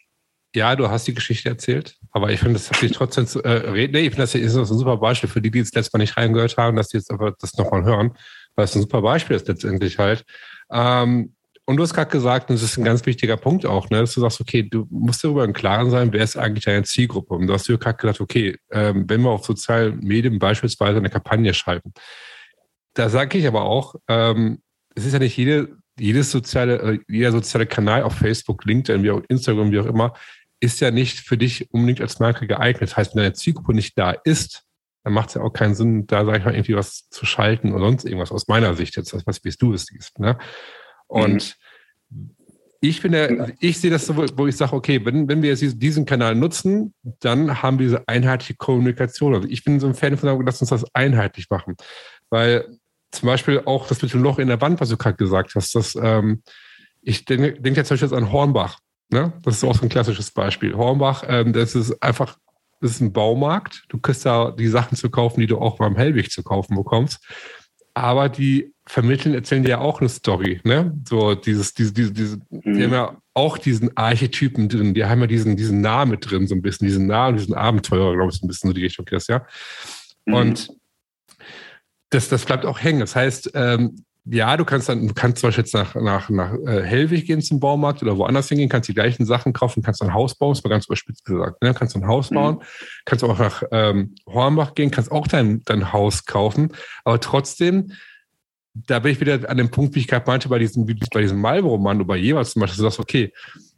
ja, 0.57 0.75
du 0.75 0.89
hast 0.89 1.07
die 1.07 1.13
Geschichte 1.13 1.51
erzählt, 1.51 1.99
aber 2.13 2.31
ich 2.31 2.41
finde, 2.41 2.55
das 2.55 2.71
hat 2.71 2.79
sich 2.79 2.93
trotzdem 2.93 3.27
zu, 3.27 3.43
äh, 3.43 3.71
reden. 3.71 3.95
Ich 3.97 4.09
finde, 4.09 4.23
das 4.23 4.35
ist 4.35 4.57
ein 4.57 4.65
super 4.65 4.97
Beispiel 4.97 5.29
für 5.29 5.43
die, 5.43 5.51
die 5.51 5.59
jetzt 5.59 5.75
letztes 5.75 5.93
Mal 5.93 5.99
nicht 5.99 6.17
reingehört 6.17 6.57
haben, 6.57 6.79
dass 6.79 6.89
die 6.89 6.97
jetzt 6.97 7.11
aber 7.11 7.35
das 7.39 7.59
nochmal 7.59 7.85
hören, 7.85 8.17
es 8.65 8.75
ein 8.75 8.83
super 8.83 9.03
Beispiel 9.03 9.37
ist 9.37 9.49
letztendlich 9.49 9.99
halt. 9.99 10.25
Ähm, 10.71 11.35
und 11.69 11.79
du 11.79 11.83
hast 11.83 11.95
gerade 11.95 12.11
gesagt, 12.11 12.49
und 12.49 12.55
das 12.57 12.63
ist 12.63 12.79
ein 12.79 12.85
ganz 12.85 13.05
wichtiger 13.07 13.37
Punkt 13.37 13.67
auch, 13.67 13.91
ne, 13.91 13.99
dass 13.99 14.15
du 14.15 14.21
sagst, 14.21 14.41
okay, 14.41 14.63
du 14.63 14.87
musst 14.89 15.25
darüber 15.25 15.45
im 15.45 15.53
Klaren 15.53 15.91
sein, 15.91 16.13
wer 16.13 16.23
ist 16.23 16.37
eigentlich 16.37 16.65
deine 16.65 16.85
Zielgruppe. 16.85 17.35
Und 17.35 17.49
du 17.49 17.53
hast 17.53 17.67
dir 17.69 17.77
gerade 17.77 17.97
gesagt, 17.97 18.21
okay, 18.21 18.57
ähm, 18.71 19.05
wenn 19.09 19.23
wir 19.23 19.31
auf 19.31 19.45
sozialen 19.45 19.99
Medien 19.99 20.39
beispielsweise 20.39 20.99
eine 20.99 21.11
Kampagne 21.11 21.53
schalten, 21.53 21.93
da 22.95 23.09
sage 23.09 23.39
ich 23.39 23.47
aber 23.49 23.63
auch, 23.63 23.97
ähm, 24.09 24.63
es 24.95 25.05
ist 25.07 25.13
ja 25.13 25.19
nicht 25.19 25.37
jede, 25.37 25.77
jedes 25.99 26.31
soziale, 26.31 26.79
äh, 26.79 26.99
jeder 27.09 27.33
soziale 27.33 27.67
Kanal 27.67 28.05
auf 28.05 28.15
Facebook, 28.15 28.65
LinkedIn, 28.65 29.03
wie 29.03 29.11
auch 29.11 29.23
Instagram, 29.29 29.73
wie 29.73 29.81
auch 29.81 29.87
immer, 29.87 30.15
ist 30.61 30.81
ja 30.81 30.93
nicht 30.93 31.19
für 31.19 31.37
dich 31.37 31.69
unbedingt 31.73 32.01
als 32.01 32.21
Marke 32.21 32.47
geeignet. 32.47 32.91
Das 32.91 32.97
heißt, 32.97 33.15
wenn 33.15 33.23
deine 33.23 33.35
Zielgruppe 33.35 33.75
nicht 33.75 33.99
da 33.99 34.13
ist, 34.13 34.66
dann 35.07 35.13
macht 35.13 35.29
es 35.29 35.35
ja 35.35 35.43
auch 35.43 35.53
keinen 35.53 35.77
Sinn, 35.77 36.09
da, 36.09 36.25
sag 36.25 36.39
ich 36.39 36.45
mal, 36.45 36.53
irgendwie 36.53 36.75
was 36.75 37.09
zu 37.11 37.25
schalten 37.25 37.73
oder 37.73 37.85
sonst 37.85 38.07
irgendwas 38.07 38.33
aus 38.33 38.49
meiner 38.49 38.75
Sicht 38.75 38.97
jetzt, 38.97 39.15
was 39.25 39.45
wie 39.45 39.51
du 39.57 39.73
es 39.73 39.87
siehst. 39.87 40.19
Ne? 40.19 40.37
Und 41.07 41.57
mhm. 42.11 42.35
ich 42.81 43.03
bin 43.03 43.13
der, 43.13 43.53
ich 43.61 43.79
sehe 43.79 43.93
das 43.93 44.07
so, 44.07 44.17
wo 44.17 44.49
ich 44.49 44.57
sage, 44.57 44.73
okay, 44.73 45.05
wenn, 45.05 45.29
wenn 45.29 45.43
wir 45.43 45.51
jetzt 45.55 45.81
diesen 45.81 46.07
Kanal 46.07 46.35
nutzen, 46.35 46.93
dann 47.21 47.63
haben 47.63 47.79
wir 47.79 47.87
diese 47.87 48.09
einheitliche 48.09 48.57
Kommunikation. 48.57 49.33
Also 49.33 49.47
ich 49.47 49.63
bin 49.63 49.79
so 49.79 49.87
ein 49.87 49.95
Fan 49.95 50.17
von, 50.17 50.45
lass 50.45 50.61
uns 50.61 50.71
das 50.71 50.93
einheitlich 50.93 51.49
machen. 51.51 51.77
Weil 52.29 52.67
zum 53.13 53.29
Beispiel 53.29 53.63
auch 53.65 53.87
das 53.87 54.03
mit 54.03 54.13
dem 54.13 54.25
Loch 54.25 54.41
in 54.41 54.49
der 54.49 54.61
Wand, 54.61 54.81
was 54.81 54.89
du 54.89 54.97
gerade 54.97 55.17
gesagt 55.17 55.55
hast, 55.55 55.73
das, 55.77 55.95
ähm, 55.95 56.43
ich 57.01 57.25
denke 57.27 57.61
denk 57.61 57.77
jetzt 57.77 57.87
zum 57.87 57.97
Beispiel 57.97 58.19
an 58.19 58.33
Hornbach. 58.33 58.81
Ne? 59.11 59.35
Das 59.43 59.59
ist 59.59 59.63
auch 59.63 59.77
so 59.77 59.83
ein 59.83 59.89
klassisches 59.89 60.33
Beispiel. 60.33 60.75
Hornbach, 60.75 61.23
ähm, 61.29 61.53
das 61.53 61.77
ist 61.77 62.03
einfach, 62.03 62.39
das 62.81 62.93
ist 62.93 63.01
ein 63.01 63.13
Baumarkt. 63.13 63.85
Du 63.89 63.99
kriegst 63.99 64.27
da 64.27 64.51
die 64.51 64.69
Sachen 64.69 64.97
zu 64.97 65.11
kaufen, 65.11 65.41
die 65.41 65.47
du 65.47 65.59
auch 65.59 65.79
beim 65.79 65.97
Hellwig 65.97 66.31
zu 66.31 66.43
kaufen 66.43 66.77
bekommst. 66.77 67.25
Aber 67.95 68.29
die 68.29 68.75
vermitteln, 68.87 69.35
erzählen 69.35 69.63
dir 69.63 69.71
ja 69.71 69.79
auch 69.79 70.01
eine 70.01 70.11
Story, 70.11 70.61
ne? 70.65 70.95
So 71.09 71.35
dieses, 71.35 71.73
diese, 71.73 71.93
diese, 71.93 72.13
diese, 72.13 72.37
mhm. 72.51 72.75
die 72.75 72.85
haben 72.85 72.93
ja 72.93 73.17
auch 73.33 73.59
diesen 73.59 73.97
Archetypen 73.97 74.69
drin, 74.69 74.93
die 74.93 75.05
haben 75.05 75.21
ja 75.23 75.27
diesen, 75.27 75.57
diesen 75.57 75.81
Namen 75.81 76.13
mit 76.13 76.31
drin, 76.31 76.47
so 76.47 76.55
ein 76.55 76.63
bisschen, 76.63 76.87
diesen 76.87 77.07
Namen, 77.07 77.39
diesen 77.39 77.55
Abenteurer, 77.55 78.15
glaube 78.15 78.31
ich, 78.31 78.39
so 78.39 78.45
ein 78.45 78.49
bisschen 78.49 78.69
so 78.69 78.75
die 78.75 78.83
Richtung, 78.83 79.07
das, 79.07 79.27
ja. 79.29 79.47
Mhm. 80.27 80.35
Und 80.35 80.69
das, 82.11 82.29
das 82.29 82.45
bleibt 82.45 82.65
auch 82.65 82.81
hängen. 82.81 83.01
Das 83.01 83.17
heißt, 83.17 83.53
ähm, 83.55 84.05
ja, 84.29 84.57
du 84.57 84.65
kannst 84.65 84.89
dann, 84.89 85.07
du 85.07 85.15
kannst 85.15 85.39
zum 85.39 85.49
Beispiel 85.49 85.65
jetzt 85.65 85.75
nach, 85.75 85.95
nach, 85.95 86.29
nach 86.31 86.53
äh, 86.67 86.83
Hellwig 86.83 87.27
gehen 87.27 87.41
zum 87.41 87.61
Baumarkt 87.61 88.03
oder 88.03 88.17
woanders 88.17 88.49
hingehen, 88.49 88.69
kannst 88.69 88.89
die 88.89 88.95
gleichen 88.95 89.25
Sachen 89.25 89.53
kaufen, 89.53 89.83
kannst 89.83 90.03
ein 90.03 90.13
Haus 90.13 90.35
bauen, 90.35 90.55
das 90.55 90.65
war 90.65 90.71
ganz 90.71 90.87
überspitzt 90.87 91.25
gesagt, 91.25 91.63
ne? 91.63 91.73
kannst 91.75 91.95
ein 91.95 92.07
Haus 92.07 92.31
mhm. 92.31 92.35
bauen, 92.35 92.63
kannst 93.05 93.23
auch 93.23 93.39
nach 93.39 93.63
ähm, 93.71 94.17
Hornbach 94.27 94.75
gehen, 94.75 94.91
kannst 94.91 95.13
auch 95.13 95.29
dein, 95.29 95.63
dein 95.65 95.93
Haus 95.93 96.25
kaufen, 96.25 96.73
aber 97.05 97.21
trotzdem, 97.21 97.93
da 98.75 98.99
bin 98.99 99.13
ich 99.13 99.21
wieder 99.21 99.49
an 99.49 99.59
dem 99.59 99.71
Punkt, 99.71 99.95
wie 99.95 100.01
ich 100.01 100.09
gerade 100.09 100.29
meinte, 100.29 100.49
bei 100.49 100.59
diesem, 100.59 100.87
bei 100.87 101.23
diesem 101.23 101.41
Marlboro-Mann 101.41 101.99
oder 101.99 102.07
bei 102.07 102.17
jeweils 102.17 102.53
zum 102.53 102.61
Beispiel, 102.61 102.79
du 102.79 102.83
sagst, 102.83 102.99
okay, 102.99 103.33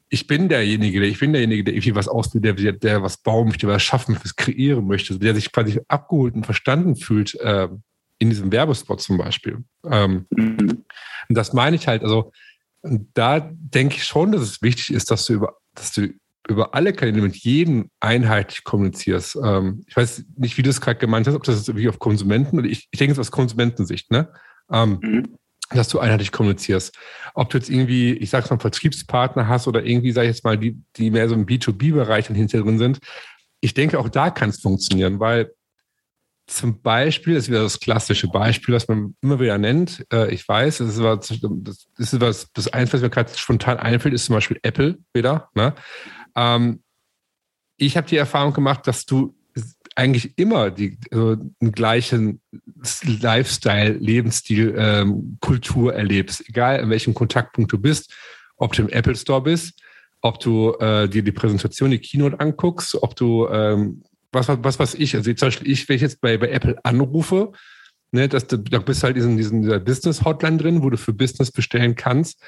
ich 0.08 0.26
bin 0.26 0.48
derjenige, 0.48 1.00
der, 1.00 1.10
ich 1.10 1.20
bin 1.20 1.32
derjenige, 1.32 1.64
der 1.64 1.74
irgendwie 1.74 1.94
was 1.94 2.08
ausbildet, 2.08 2.58
der, 2.58 2.72
der 2.72 3.02
was 3.02 3.18
bauen 3.18 3.48
möchte, 3.48 3.68
was 3.68 3.82
schaffen 3.82 4.12
möchte, 4.12 4.24
was 4.24 4.36
kreieren 4.36 4.86
möchte, 4.86 5.18
der 5.18 5.34
sich 5.34 5.52
quasi 5.52 5.78
abgeholt 5.88 6.34
und 6.34 6.46
verstanden 6.46 6.96
fühlt, 6.96 7.38
äh, 7.40 7.68
in 8.18 8.30
diesem 8.30 8.52
Werbespot 8.52 9.00
zum 9.00 9.18
Beispiel. 9.18 9.64
Ähm, 9.84 10.26
mhm. 10.30 10.84
Und 11.28 11.34
das 11.37 11.52
meine 11.52 11.76
ich 11.76 11.87
halt, 11.87 12.02
also 12.02 12.32
da 13.14 13.40
denke 13.40 13.96
ich 13.96 14.04
schon, 14.04 14.32
dass 14.32 14.42
es 14.42 14.62
wichtig 14.62 14.92
ist, 14.92 15.10
dass 15.10 15.26
du 15.26 15.34
über, 15.34 15.56
dass 15.75 15.92
du 15.92 16.08
über 16.48 16.75
alle 16.75 16.92
Kanäle 16.92 17.20
mit 17.20 17.37
jedem 17.37 17.90
einheitlich 18.00 18.64
kommunizierst. 18.64 19.37
Ähm, 19.42 19.84
ich 19.87 19.96
weiß 19.96 20.25
nicht, 20.37 20.56
wie 20.56 20.62
du 20.62 20.70
es 20.70 20.80
gerade 20.80 20.98
gemeint 20.98 21.26
hast, 21.26 21.34
ob 21.34 21.44
das 21.44 21.66
wirklich 21.66 21.88
auf 21.88 21.98
Konsumenten 21.98 22.58
oder 22.58 22.68
ich, 22.68 22.88
ich 22.90 22.98
denke 22.98 23.12
es 23.12 23.18
aus 23.18 23.30
Konsumentensicht, 23.30 24.10
ne? 24.10 24.32
Ähm, 24.70 24.98
mhm. 25.02 25.38
Dass 25.70 25.88
du 25.88 25.98
einheitlich 25.98 26.32
kommunizierst. 26.32 26.96
Ob 27.34 27.50
du 27.50 27.58
jetzt 27.58 27.68
irgendwie, 27.68 28.12
ich 28.12 28.30
sag's 28.30 28.48
mal, 28.48 28.58
Vertriebspartner 28.58 29.48
hast 29.48 29.68
oder 29.68 29.84
irgendwie, 29.84 30.12
sag 30.12 30.22
ich 30.22 30.28
jetzt 30.28 30.44
mal, 30.44 30.56
die, 30.56 30.80
die 30.96 31.10
mehr 31.10 31.28
so 31.28 31.34
im 31.34 31.44
B2B-Bereich 31.44 32.28
hinter 32.28 32.62
drin 32.62 32.78
sind. 32.78 33.00
Ich 33.60 33.75
denke, 33.75 33.98
auch 33.98 34.08
da 34.08 34.30
kann 34.30 34.48
es 34.48 34.60
funktionieren, 34.60 35.20
weil 35.20 35.52
zum 36.48 36.80
Beispiel, 36.80 37.34
das 37.34 37.44
ist 37.44 37.50
wieder 37.50 37.62
das 37.62 37.78
klassische 37.78 38.26
Beispiel, 38.28 38.74
was 38.74 38.88
man 38.88 39.14
immer 39.20 39.38
wieder 39.38 39.58
nennt. 39.58 40.04
Äh, 40.12 40.32
ich 40.32 40.48
weiß, 40.48 40.78
das 40.78 40.88
ist, 40.96 41.02
was, 41.02 41.28
das 41.28 41.86
ist 41.98 42.20
was, 42.20 42.52
das 42.52 42.68
Einzige, 42.68 42.94
was 42.94 43.02
mir 43.02 43.10
gerade 43.10 43.36
spontan 43.36 43.78
einfällt, 43.78 44.14
ist 44.14 44.24
zum 44.24 44.34
Beispiel 44.34 44.58
Apple 44.62 44.98
wieder. 45.12 45.50
Ne? 45.54 45.74
Ähm, 46.34 46.82
ich 47.76 47.96
habe 47.96 48.08
die 48.08 48.16
Erfahrung 48.16 48.54
gemacht, 48.54 48.86
dass 48.86 49.04
du 49.04 49.36
eigentlich 49.94 50.38
immer 50.38 50.70
die 50.70 50.96
also 51.10 51.36
einen 51.60 51.72
gleichen 51.72 52.40
Lifestyle, 53.04 53.92
Lebensstil, 53.92 54.74
ähm, 54.78 55.36
Kultur 55.40 55.94
erlebst, 55.94 56.48
egal 56.48 56.80
in 56.80 56.88
welchem 56.88 57.14
Kontaktpunkt 57.14 57.72
du 57.72 57.78
bist, 57.78 58.14
ob 58.56 58.72
du 58.72 58.82
im 58.82 58.88
Apple 58.88 59.16
Store 59.16 59.42
bist, 59.42 59.82
ob 60.22 60.40
du 60.40 60.72
äh, 60.78 61.08
dir 61.08 61.22
die 61.22 61.32
Präsentation, 61.32 61.90
die 61.90 61.98
Keynote 61.98 62.40
anguckst, 62.40 62.94
ob 63.02 63.16
du 63.16 63.48
ähm, 63.48 64.02
was, 64.32 64.49
was, 64.49 64.78
was 64.78 64.94
ich, 64.94 65.14
also 65.14 65.32
zum 65.32 65.49
Beispiel 65.49 65.70
ich, 65.70 65.88
wenn 65.88 65.97
ich 65.97 66.02
jetzt 66.02 66.20
bei, 66.20 66.37
bei 66.37 66.49
Apple 66.49 66.76
anrufe, 66.85 67.52
ne, 68.12 68.28
dass 68.28 68.47
du, 68.47 68.58
da 68.58 68.78
bist 68.78 69.02
halt 69.02 69.16
in 69.16 69.37
diesen, 69.37 69.62
dieser 69.62 69.80
Business-Hotline 69.80 70.58
drin, 70.58 70.82
wo 70.82 70.90
du 70.90 70.97
für 70.97 71.12
Business 71.12 71.50
bestellen 71.50 71.94
kannst, 71.94 72.42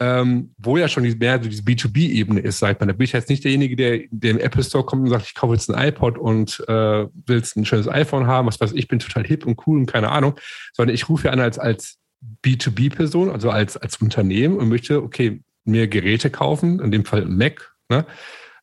ähm, 0.00 0.54
wo 0.56 0.78
ja 0.78 0.88
schon 0.88 1.02
mehr 1.18 1.38
diese 1.38 1.62
B2B-Ebene 1.62 2.40
ist, 2.40 2.58
sagt 2.58 2.80
man. 2.80 2.88
Da 2.88 2.94
bin 2.94 3.04
ich 3.04 3.12
jetzt 3.12 3.28
nicht 3.28 3.44
derjenige, 3.44 3.76
der, 3.76 4.00
der 4.10 4.30
im 4.30 4.38
Apple 4.38 4.64
Store 4.64 4.84
kommt 4.84 5.02
und 5.02 5.10
sagt, 5.10 5.26
ich 5.26 5.34
kaufe 5.34 5.52
jetzt 5.52 5.70
ein 5.70 5.88
iPod 5.88 6.16
und 6.16 6.64
äh, 6.68 7.06
willst 7.26 7.56
ein 7.56 7.66
schönes 7.66 7.86
iPhone 7.86 8.26
haben, 8.26 8.48
was 8.48 8.60
weiß 8.60 8.72
ich, 8.72 8.88
bin 8.88 8.98
total 8.98 9.24
hip 9.24 9.44
und 9.44 9.60
cool 9.66 9.78
und 9.78 9.86
keine 9.86 10.10
Ahnung, 10.10 10.36
sondern 10.72 10.94
ich 10.94 11.08
rufe 11.10 11.26
ja 11.26 11.32
an 11.32 11.40
als, 11.40 11.58
als 11.58 11.98
B2B-Person, 12.44 13.30
also 13.30 13.50
als, 13.50 13.76
als 13.76 13.98
Unternehmen 13.98 14.56
und 14.56 14.70
möchte, 14.70 15.02
okay, 15.02 15.42
mir 15.64 15.86
Geräte 15.86 16.30
kaufen, 16.30 16.80
in 16.80 16.90
dem 16.90 17.04
Fall 17.04 17.22
ein 17.22 17.36
Mac, 17.36 17.74
ne? 17.90 18.06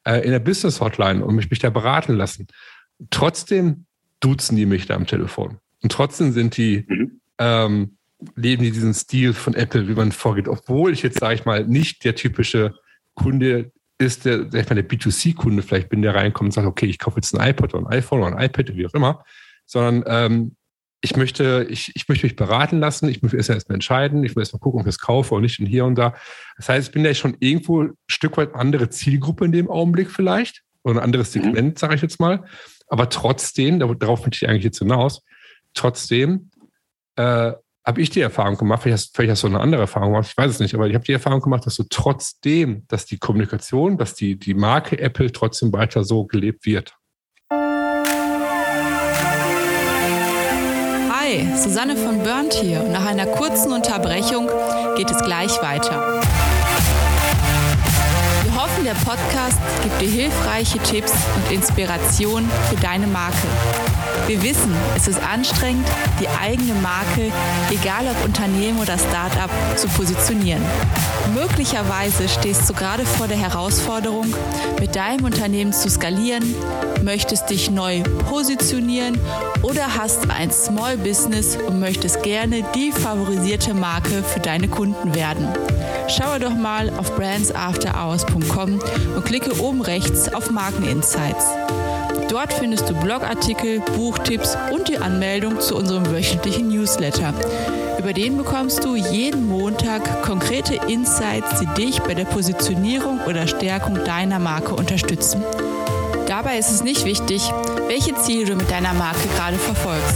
Äh, 0.08 0.22
in 0.22 0.32
der 0.32 0.40
Business 0.40 0.80
Hotline 0.80 1.24
und 1.24 1.36
mich, 1.36 1.50
mich 1.50 1.60
da 1.60 1.70
beraten 1.70 2.16
lassen. 2.16 2.48
Trotzdem 3.10 3.86
duzen 4.20 4.56
die 4.56 4.66
mich 4.66 4.86
da 4.86 4.96
am 4.96 5.06
Telefon. 5.06 5.58
Und 5.84 5.92
trotzdem 5.92 6.32
sind 6.32 6.58
die, 6.58 6.86
mhm. 6.88 7.22
ähm, 7.38 7.98
leben 8.36 8.64
die 8.64 8.72
diesen 8.72 8.94
Stil 8.94 9.34
von 9.34 9.54
Apple, 9.54 9.88
wie 9.88 9.94
man 9.94 10.12
vorgeht. 10.12 10.48
Obwohl 10.48 10.94
ich 10.94 11.04
jetzt, 11.04 11.20
sage 11.20 11.36
ich 11.36 11.46
mal, 11.46 11.68
nicht 11.68 12.04
der 12.04 12.16
typische 12.16 12.74
Kunde 13.14 13.72
ist, 14.00 14.26
der, 14.26 14.50
sag 14.50 14.62
ich 14.62 14.70
mal, 14.70 14.76
der 14.76 14.88
B2C-Kunde 14.88 15.62
vielleicht 15.62 15.90
bin, 15.90 16.02
der 16.02 16.16
reinkommt 16.16 16.48
und 16.48 16.52
sagt, 16.52 16.68
okay, 16.68 16.86
ich 16.86 17.00
kaufe 17.00 17.18
jetzt 17.18 17.38
ein 17.38 17.50
iPod 17.50 17.74
oder 17.74 17.88
ein 17.88 17.94
iPhone 17.94 18.22
oder 18.22 18.36
ein 18.36 18.46
iPad, 18.46 18.76
wie 18.76 18.86
auch 18.86 18.94
immer, 18.94 19.24
sondern 19.66 20.04
ähm, 20.08 20.56
ich 21.02 21.16
möchte, 21.16 21.68
ich, 21.70 21.92
ich 21.96 22.08
möchte 22.08 22.26
mich 22.26 22.36
beraten 22.36 22.80
lassen, 22.80 23.08
ich 23.08 23.22
muss 23.22 23.34
erst 23.34 23.50
erstmal 23.50 23.76
entscheiden, 23.76 24.24
ich 24.24 24.36
will 24.36 24.42
erstmal 24.42 24.60
gucken, 24.60 24.82
ob 24.82 24.88
ich 24.88 24.96
es 24.96 25.00
kaufe 25.00 25.34
oder 25.34 25.42
nicht 25.42 25.60
und 25.60 25.68
hier 25.68 25.86
und 25.86 25.96
da. 25.96 26.16
Das 26.58 26.70
heißt, 26.70 26.88
ich 26.88 26.94
bin 26.94 27.06
ja 27.06 27.14
schon 27.14 27.38
irgendwo 27.40 27.84
ein 27.84 27.94
Stück 28.08 28.38
weit 28.38 28.56
andere 28.56 28.90
Zielgruppe 28.90 29.46
in 29.46 29.52
dem 29.52 29.70
Augenblick 29.70 30.10
vielleicht 30.10 30.64
oder 30.84 30.96
ein 30.96 31.04
anderes 31.04 31.36
mhm. 31.36 31.42
Segment, 31.42 31.74
mhm. 31.76 31.78
sage 31.78 31.96
ich 31.96 32.02
jetzt 32.02 32.20
mal. 32.20 32.46
Aber 32.88 33.10
trotzdem, 33.10 33.80
darauf 33.80 34.22
möchte 34.22 34.44
ich 34.44 34.50
eigentlich 34.50 34.64
jetzt 34.64 34.80
hinaus, 34.80 35.22
trotzdem 35.74 36.50
äh, 37.16 37.52
habe 37.86 38.02
ich 38.02 38.10
die 38.10 38.22
Erfahrung 38.22 38.58
gemacht, 38.58 38.84
vielleicht 38.84 39.06
hast, 39.06 39.16
vielleicht 39.16 39.32
hast 39.32 39.44
du 39.44 39.48
eine 39.48 39.60
andere 39.60 39.82
Erfahrung 39.82 40.14
gemacht, 40.14 40.30
ich 40.30 40.38
weiß 40.38 40.52
es 40.52 40.60
nicht, 40.60 40.74
aber 40.74 40.88
ich 40.88 40.96
habe 40.96 41.06
die 41.06 41.14
Erfahrung 41.14 41.42
gemacht, 41.42 41.66
dass 41.66 41.76
du 41.76 41.84
trotzdem, 41.90 42.84
dass 42.88 43.06
die 43.06 43.18
Kommunikation, 43.18 43.98
dass 43.98 44.14
die, 44.14 44.38
die 44.38 44.54
Marke 44.54 45.00
Apple 45.00 45.32
trotzdem 45.32 45.72
weiter 45.72 46.04
so 46.04 46.26
gelebt 46.26 46.66
wird. 46.66 46.96
Susanne 51.56 51.96
von 51.96 52.20
Burnt 52.24 52.54
hier 52.54 52.84
und 52.84 52.92
nach 52.92 53.06
einer 53.06 53.26
kurzen 53.26 53.72
Unterbrechung 53.72 54.50
geht 54.96 55.12
es 55.12 55.22
gleich 55.24 55.62
weiter. 55.62 56.22
Der 58.88 58.94
Podcast 58.94 59.58
gibt 59.84 60.00
dir 60.00 60.10
hilfreiche 60.10 60.80
Tipps 60.80 61.12
und 61.36 61.52
Inspiration 61.52 62.50
für 62.70 62.78
deine 62.78 63.06
Marke. 63.06 63.46
Wir 64.28 64.42
wissen, 64.42 64.74
es 64.96 65.10
ist 65.10 65.22
anstrengend, 65.22 65.86
die 66.22 66.30
eigene 66.30 66.74
Marke, 66.76 67.34
egal 67.70 68.06
ob 68.10 68.24
Unternehmen 68.24 68.80
oder 68.80 68.98
Startup, 68.98 69.50
zu 69.76 69.90
positionieren. 69.90 70.62
Möglicherweise 71.34 72.30
stehst 72.30 72.70
du 72.70 72.74
gerade 72.74 73.06
vor 73.06 73.28
der 73.28 73.36
Herausforderung, 73.36 74.34
mit 74.80 74.96
deinem 74.96 75.26
Unternehmen 75.26 75.74
zu 75.74 75.90
skalieren, 75.90 76.56
möchtest 77.04 77.50
dich 77.50 77.70
neu 77.70 78.04
positionieren 78.30 79.20
oder 79.64 79.96
hast 79.98 80.30
ein 80.30 80.50
Small 80.50 80.96
Business 80.96 81.58
und 81.58 81.82
möchtest 81.82 82.24
gerne 82.24 82.64
die 82.74 82.94
favorisierte 82.94 83.74
Marke 83.74 84.24
für 84.24 84.40
deine 84.40 84.70
Kunden 84.70 85.14
werden. 85.14 85.50
Schaue 86.10 86.40
doch 86.40 86.56
mal 86.56 86.90
auf 86.92 87.14
brandsafterhours.com 87.18 88.77
und 89.16 89.26
klicke 89.26 89.60
oben 89.62 89.82
rechts 89.82 90.34
auf 90.34 90.52
Markeninsights. 90.52 91.46
Dort 92.30 92.54
findest 92.54 92.90
du 92.90 92.94
Blogartikel, 92.94 93.80
Buchtipps 93.96 94.58
und 94.72 94.90
die 94.90 94.98
Anmeldung 94.98 95.62
zu 95.62 95.76
unserem 95.76 96.12
wöchentlichen 96.12 96.68
Newsletter. 96.68 97.34
Über 97.98 98.14
den 98.14 98.38
bekommst 98.38 98.84
du 98.84 98.96
jeden 98.96 99.48
Montag 99.48 100.22
konkrete 100.22 100.76
Insights, 100.88 101.60
die 101.60 101.82
dich 101.82 102.00
bei 102.02 102.14
der 102.14 102.26
Positionierung 102.26 103.22
oder 103.26 103.48
Stärkung 103.48 104.04
deiner 104.04 104.40
Marke 104.40 104.76
unterstützen. 104.76 105.44
Dabei 106.28 106.58
ist 106.58 106.72
es 106.72 106.84
nicht 106.84 107.06
wichtig, 107.06 107.50
welche 107.88 108.14
Ziele 108.16 108.46
du 108.46 108.56
mit 108.56 108.70
deiner 108.70 108.94
Marke 108.94 109.28
gerade 109.36 109.58
verfolgst. 109.58 110.16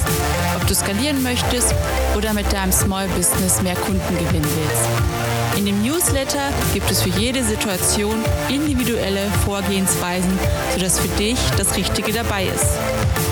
Ob 0.57 0.67
du 0.67 0.75
skalieren 0.75 1.23
möchtest 1.23 1.73
oder 2.17 2.33
mit 2.33 2.51
deinem 2.51 2.73
Small 2.73 3.07
Business 3.15 3.61
mehr 3.61 3.75
Kunden 3.75 4.17
gewinnen 4.17 4.45
willst. 4.45 5.30
In 5.57 5.65
dem 5.65 5.81
Newsletter 5.83 6.49
gibt 6.73 6.89
es 6.89 7.01
für 7.01 7.09
jede 7.09 7.43
Situation 7.43 8.23
individuelle 8.49 9.29
Vorgehensweisen, 9.45 10.31
sodass 10.73 10.99
für 10.99 11.07
dich 11.09 11.37
das 11.57 11.75
Richtige 11.75 12.13
dabei 12.13 12.45
ist. 12.45 12.65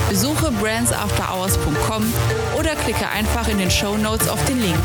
Besuche 0.09 0.51
brandsafterhours.com 0.51 2.13
oder 2.59 2.75
klicke 2.75 3.07
einfach 3.09 3.47
in 3.47 3.57
den 3.57 3.71
Show 3.71 3.97
Notes 3.97 4.27
auf 4.27 4.43
den 4.45 4.61
Link. 4.61 4.77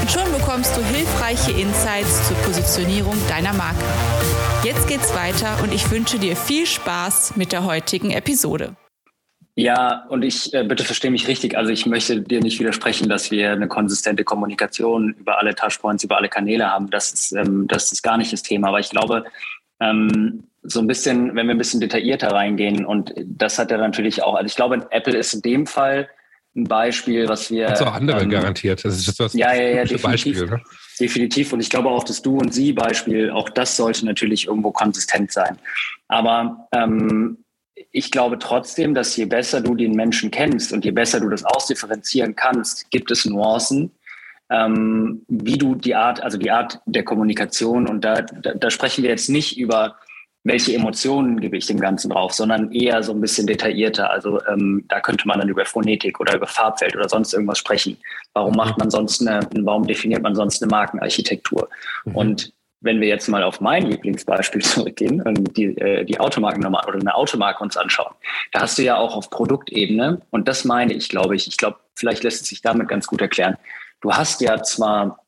Und 0.00 0.10
schon 0.10 0.30
bekommst 0.32 0.76
du 0.76 0.84
hilfreiche 0.84 1.52
Insights 1.52 2.26
zur 2.26 2.36
Positionierung 2.38 3.16
deiner 3.28 3.52
Marke. 3.52 3.84
Jetzt 4.64 4.88
geht's 4.88 5.14
weiter 5.14 5.62
und 5.62 5.72
ich 5.72 5.90
wünsche 5.90 6.18
dir 6.18 6.36
viel 6.36 6.66
Spaß 6.66 7.36
mit 7.36 7.52
der 7.52 7.64
heutigen 7.64 8.10
Episode. 8.10 8.74
Ja, 9.56 10.04
und 10.08 10.22
ich 10.22 10.52
äh, 10.52 10.64
bitte 10.64 10.82
verstehe 10.82 11.12
mich 11.12 11.28
richtig. 11.28 11.56
Also 11.56 11.70
ich 11.70 11.86
möchte 11.86 12.20
dir 12.20 12.40
nicht 12.40 12.58
widersprechen, 12.58 13.08
dass 13.08 13.30
wir 13.30 13.52
eine 13.52 13.68
konsistente 13.68 14.24
Kommunikation 14.24 15.14
über 15.18 15.38
alle 15.38 15.54
Touchpoints, 15.54 16.02
über 16.02 16.16
alle 16.16 16.28
Kanäle 16.28 16.70
haben. 16.70 16.90
Das 16.90 17.12
ist, 17.12 17.32
ähm, 17.32 17.68
das 17.68 17.92
ist 17.92 18.02
gar 18.02 18.16
nicht 18.16 18.32
das 18.32 18.42
Thema. 18.42 18.68
Aber 18.68 18.80
ich 18.80 18.90
glaube, 18.90 19.24
ähm, 19.80 20.44
so 20.64 20.80
ein 20.80 20.88
bisschen, 20.88 21.36
wenn 21.36 21.46
wir 21.46 21.54
ein 21.54 21.58
bisschen 21.58 21.80
detaillierter 21.80 22.32
reingehen, 22.32 22.84
und 22.84 23.14
das 23.16 23.58
hat 23.58 23.70
er 23.70 23.78
natürlich 23.78 24.24
auch, 24.24 24.34
also 24.34 24.46
ich 24.46 24.56
glaube, 24.56 24.86
Apple 24.90 25.16
ist 25.16 25.34
in 25.34 25.42
dem 25.42 25.66
Fall 25.66 26.08
ein 26.56 26.64
Beispiel, 26.64 27.28
was 27.28 27.50
wir. 27.50 27.68
Hat 27.68 27.82
auch 27.82 27.94
andere 27.94 28.22
ähm, 28.22 28.30
garantiert. 28.30 28.84
Das 28.84 28.96
ist 28.96 29.20
das 29.20 29.34
ja, 29.34 29.54
ja, 29.54 29.62
ja, 29.62 29.84
definitiv, 29.84 30.02
Beispiel. 30.02 30.46
Ne? 30.46 30.62
Definitiv. 30.98 31.52
Und 31.52 31.60
ich 31.60 31.70
glaube 31.70 31.90
auch 31.90 32.04
das 32.04 32.22
Du 32.22 32.38
und 32.38 32.52
Sie 32.54 32.72
Beispiel, 32.72 33.30
auch 33.30 33.48
das 33.50 33.76
sollte 33.76 34.04
natürlich 34.06 34.46
irgendwo 34.46 34.72
konsistent 34.72 35.32
sein. 35.32 35.58
Aber 36.08 36.68
ähm, 36.72 37.43
ich 37.90 38.10
glaube 38.10 38.38
trotzdem, 38.38 38.94
dass 38.94 39.16
je 39.16 39.24
besser 39.24 39.60
du 39.60 39.74
den 39.74 39.92
Menschen 39.92 40.30
kennst 40.30 40.72
und 40.72 40.84
je 40.84 40.90
besser 40.90 41.20
du 41.20 41.28
das 41.28 41.44
ausdifferenzieren 41.44 42.36
kannst, 42.36 42.90
gibt 42.90 43.10
es 43.10 43.24
Nuancen, 43.24 43.90
ähm, 44.50 45.24
wie 45.28 45.58
du 45.58 45.74
die 45.74 45.94
Art, 45.94 46.22
also 46.22 46.38
die 46.38 46.50
Art 46.50 46.80
der 46.86 47.04
Kommunikation 47.04 47.88
und 47.88 48.04
da, 48.04 48.22
da, 48.22 48.54
da 48.54 48.70
sprechen 48.70 49.02
wir 49.02 49.10
jetzt 49.10 49.28
nicht 49.28 49.58
über 49.58 49.96
welche 50.44 50.74
Emotionen 50.74 51.40
gebe 51.40 51.56
ich 51.56 51.66
dem 51.66 51.80
Ganzen 51.80 52.10
drauf, 52.10 52.34
sondern 52.34 52.70
eher 52.70 53.02
so 53.02 53.12
ein 53.12 53.20
bisschen 53.20 53.46
detaillierter. 53.46 54.10
Also 54.10 54.40
ähm, 54.46 54.84
da 54.88 55.00
könnte 55.00 55.26
man 55.26 55.40
dann 55.40 55.48
über 55.48 55.64
Phonetik 55.64 56.20
oder 56.20 56.36
über 56.36 56.46
Farbfeld 56.46 56.94
oder 56.94 57.08
sonst 57.08 57.32
irgendwas 57.32 57.58
sprechen. 57.58 57.96
Warum 58.34 58.54
macht 58.54 58.78
man 58.78 58.90
sonst 58.90 59.22
eine, 59.22 59.48
warum 59.62 59.86
definiert 59.86 60.22
man 60.22 60.34
sonst 60.34 60.62
eine 60.62 60.70
Markenarchitektur? 60.70 61.70
Mhm. 62.04 62.14
Und 62.14 62.52
wenn 62.84 63.00
wir 63.00 63.08
jetzt 63.08 63.28
mal 63.28 63.42
auf 63.42 63.60
mein 63.60 63.86
Lieblingsbeispiel 63.86 64.62
zurückgehen 64.62 65.22
und 65.22 65.56
die, 65.56 65.76
äh, 65.78 66.04
die 66.04 66.20
Automarken 66.20 66.64
oder 66.64 66.94
eine 66.94 67.14
Automarke 67.14 67.62
uns 67.62 67.76
anschauen, 67.76 68.14
da 68.52 68.60
hast 68.60 68.78
du 68.78 68.82
ja 68.82 68.96
auch 68.96 69.16
auf 69.16 69.30
Produktebene, 69.30 70.20
und 70.30 70.46
das 70.46 70.64
meine 70.64 70.92
ich, 70.92 71.08
glaube 71.08 71.34
ich, 71.34 71.48
ich 71.48 71.56
glaube, 71.56 71.78
vielleicht 71.94 72.22
lässt 72.22 72.42
es 72.42 72.48
sich 72.48 72.62
damit 72.62 72.88
ganz 72.88 73.06
gut 73.06 73.20
erklären. 73.20 73.56
Du 74.00 74.12
hast 74.12 74.40
ja 74.40 74.62
zwar 74.62 75.18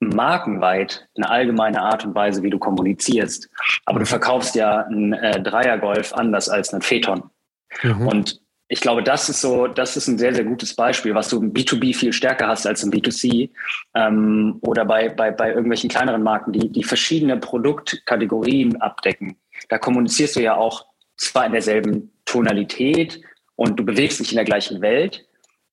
markenweit 0.00 1.08
eine 1.16 1.30
allgemeine 1.30 1.80
Art 1.82 2.04
und 2.04 2.14
Weise, 2.14 2.42
wie 2.42 2.50
du 2.50 2.58
kommunizierst. 2.58 3.48
Aber 3.86 4.00
du 4.00 4.06
verkaufst 4.06 4.54
ja 4.54 4.80
einen 4.82 5.12
äh, 5.14 5.42
Dreiergolf 5.42 6.12
anders 6.12 6.48
als 6.48 6.72
einen 6.72 6.82
Phaeton. 6.82 7.30
Mhm. 7.82 8.06
Und 8.06 8.40
ich 8.74 8.80
glaube, 8.80 9.04
das 9.04 9.28
ist 9.28 9.40
so, 9.40 9.68
das 9.68 9.96
ist 9.96 10.08
ein 10.08 10.18
sehr, 10.18 10.34
sehr 10.34 10.42
gutes 10.42 10.74
Beispiel, 10.74 11.14
was 11.14 11.28
du 11.28 11.40
im 11.40 11.52
B2B 11.52 11.94
viel 11.94 12.12
stärker 12.12 12.48
hast 12.48 12.66
als 12.66 12.82
im 12.82 12.90
B2C 12.90 13.50
ähm, 13.94 14.58
oder 14.62 14.84
bei, 14.84 15.08
bei, 15.10 15.30
bei 15.30 15.50
irgendwelchen 15.50 15.88
kleineren 15.88 16.24
Marken, 16.24 16.50
die, 16.50 16.72
die 16.72 16.82
verschiedene 16.82 17.36
Produktkategorien 17.36 18.80
abdecken. 18.80 19.36
Da 19.68 19.78
kommunizierst 19.78 20.34
du 20.34 20.40
ja 20.40 20.56
auch 20.56 20.86
zwar 21.16 21.46
in 21.46 21.52
derselben 21.52 22.10
Tonalität 22.24 23.20
und 23.54 23.78
du 23.78 23.84
bewegst 23.84 24.18
dich 24.18 24.32
in 24.32 24.36
der 24.38 24.44
gleichen 24.44 24.80
Welt, 24.80 25.24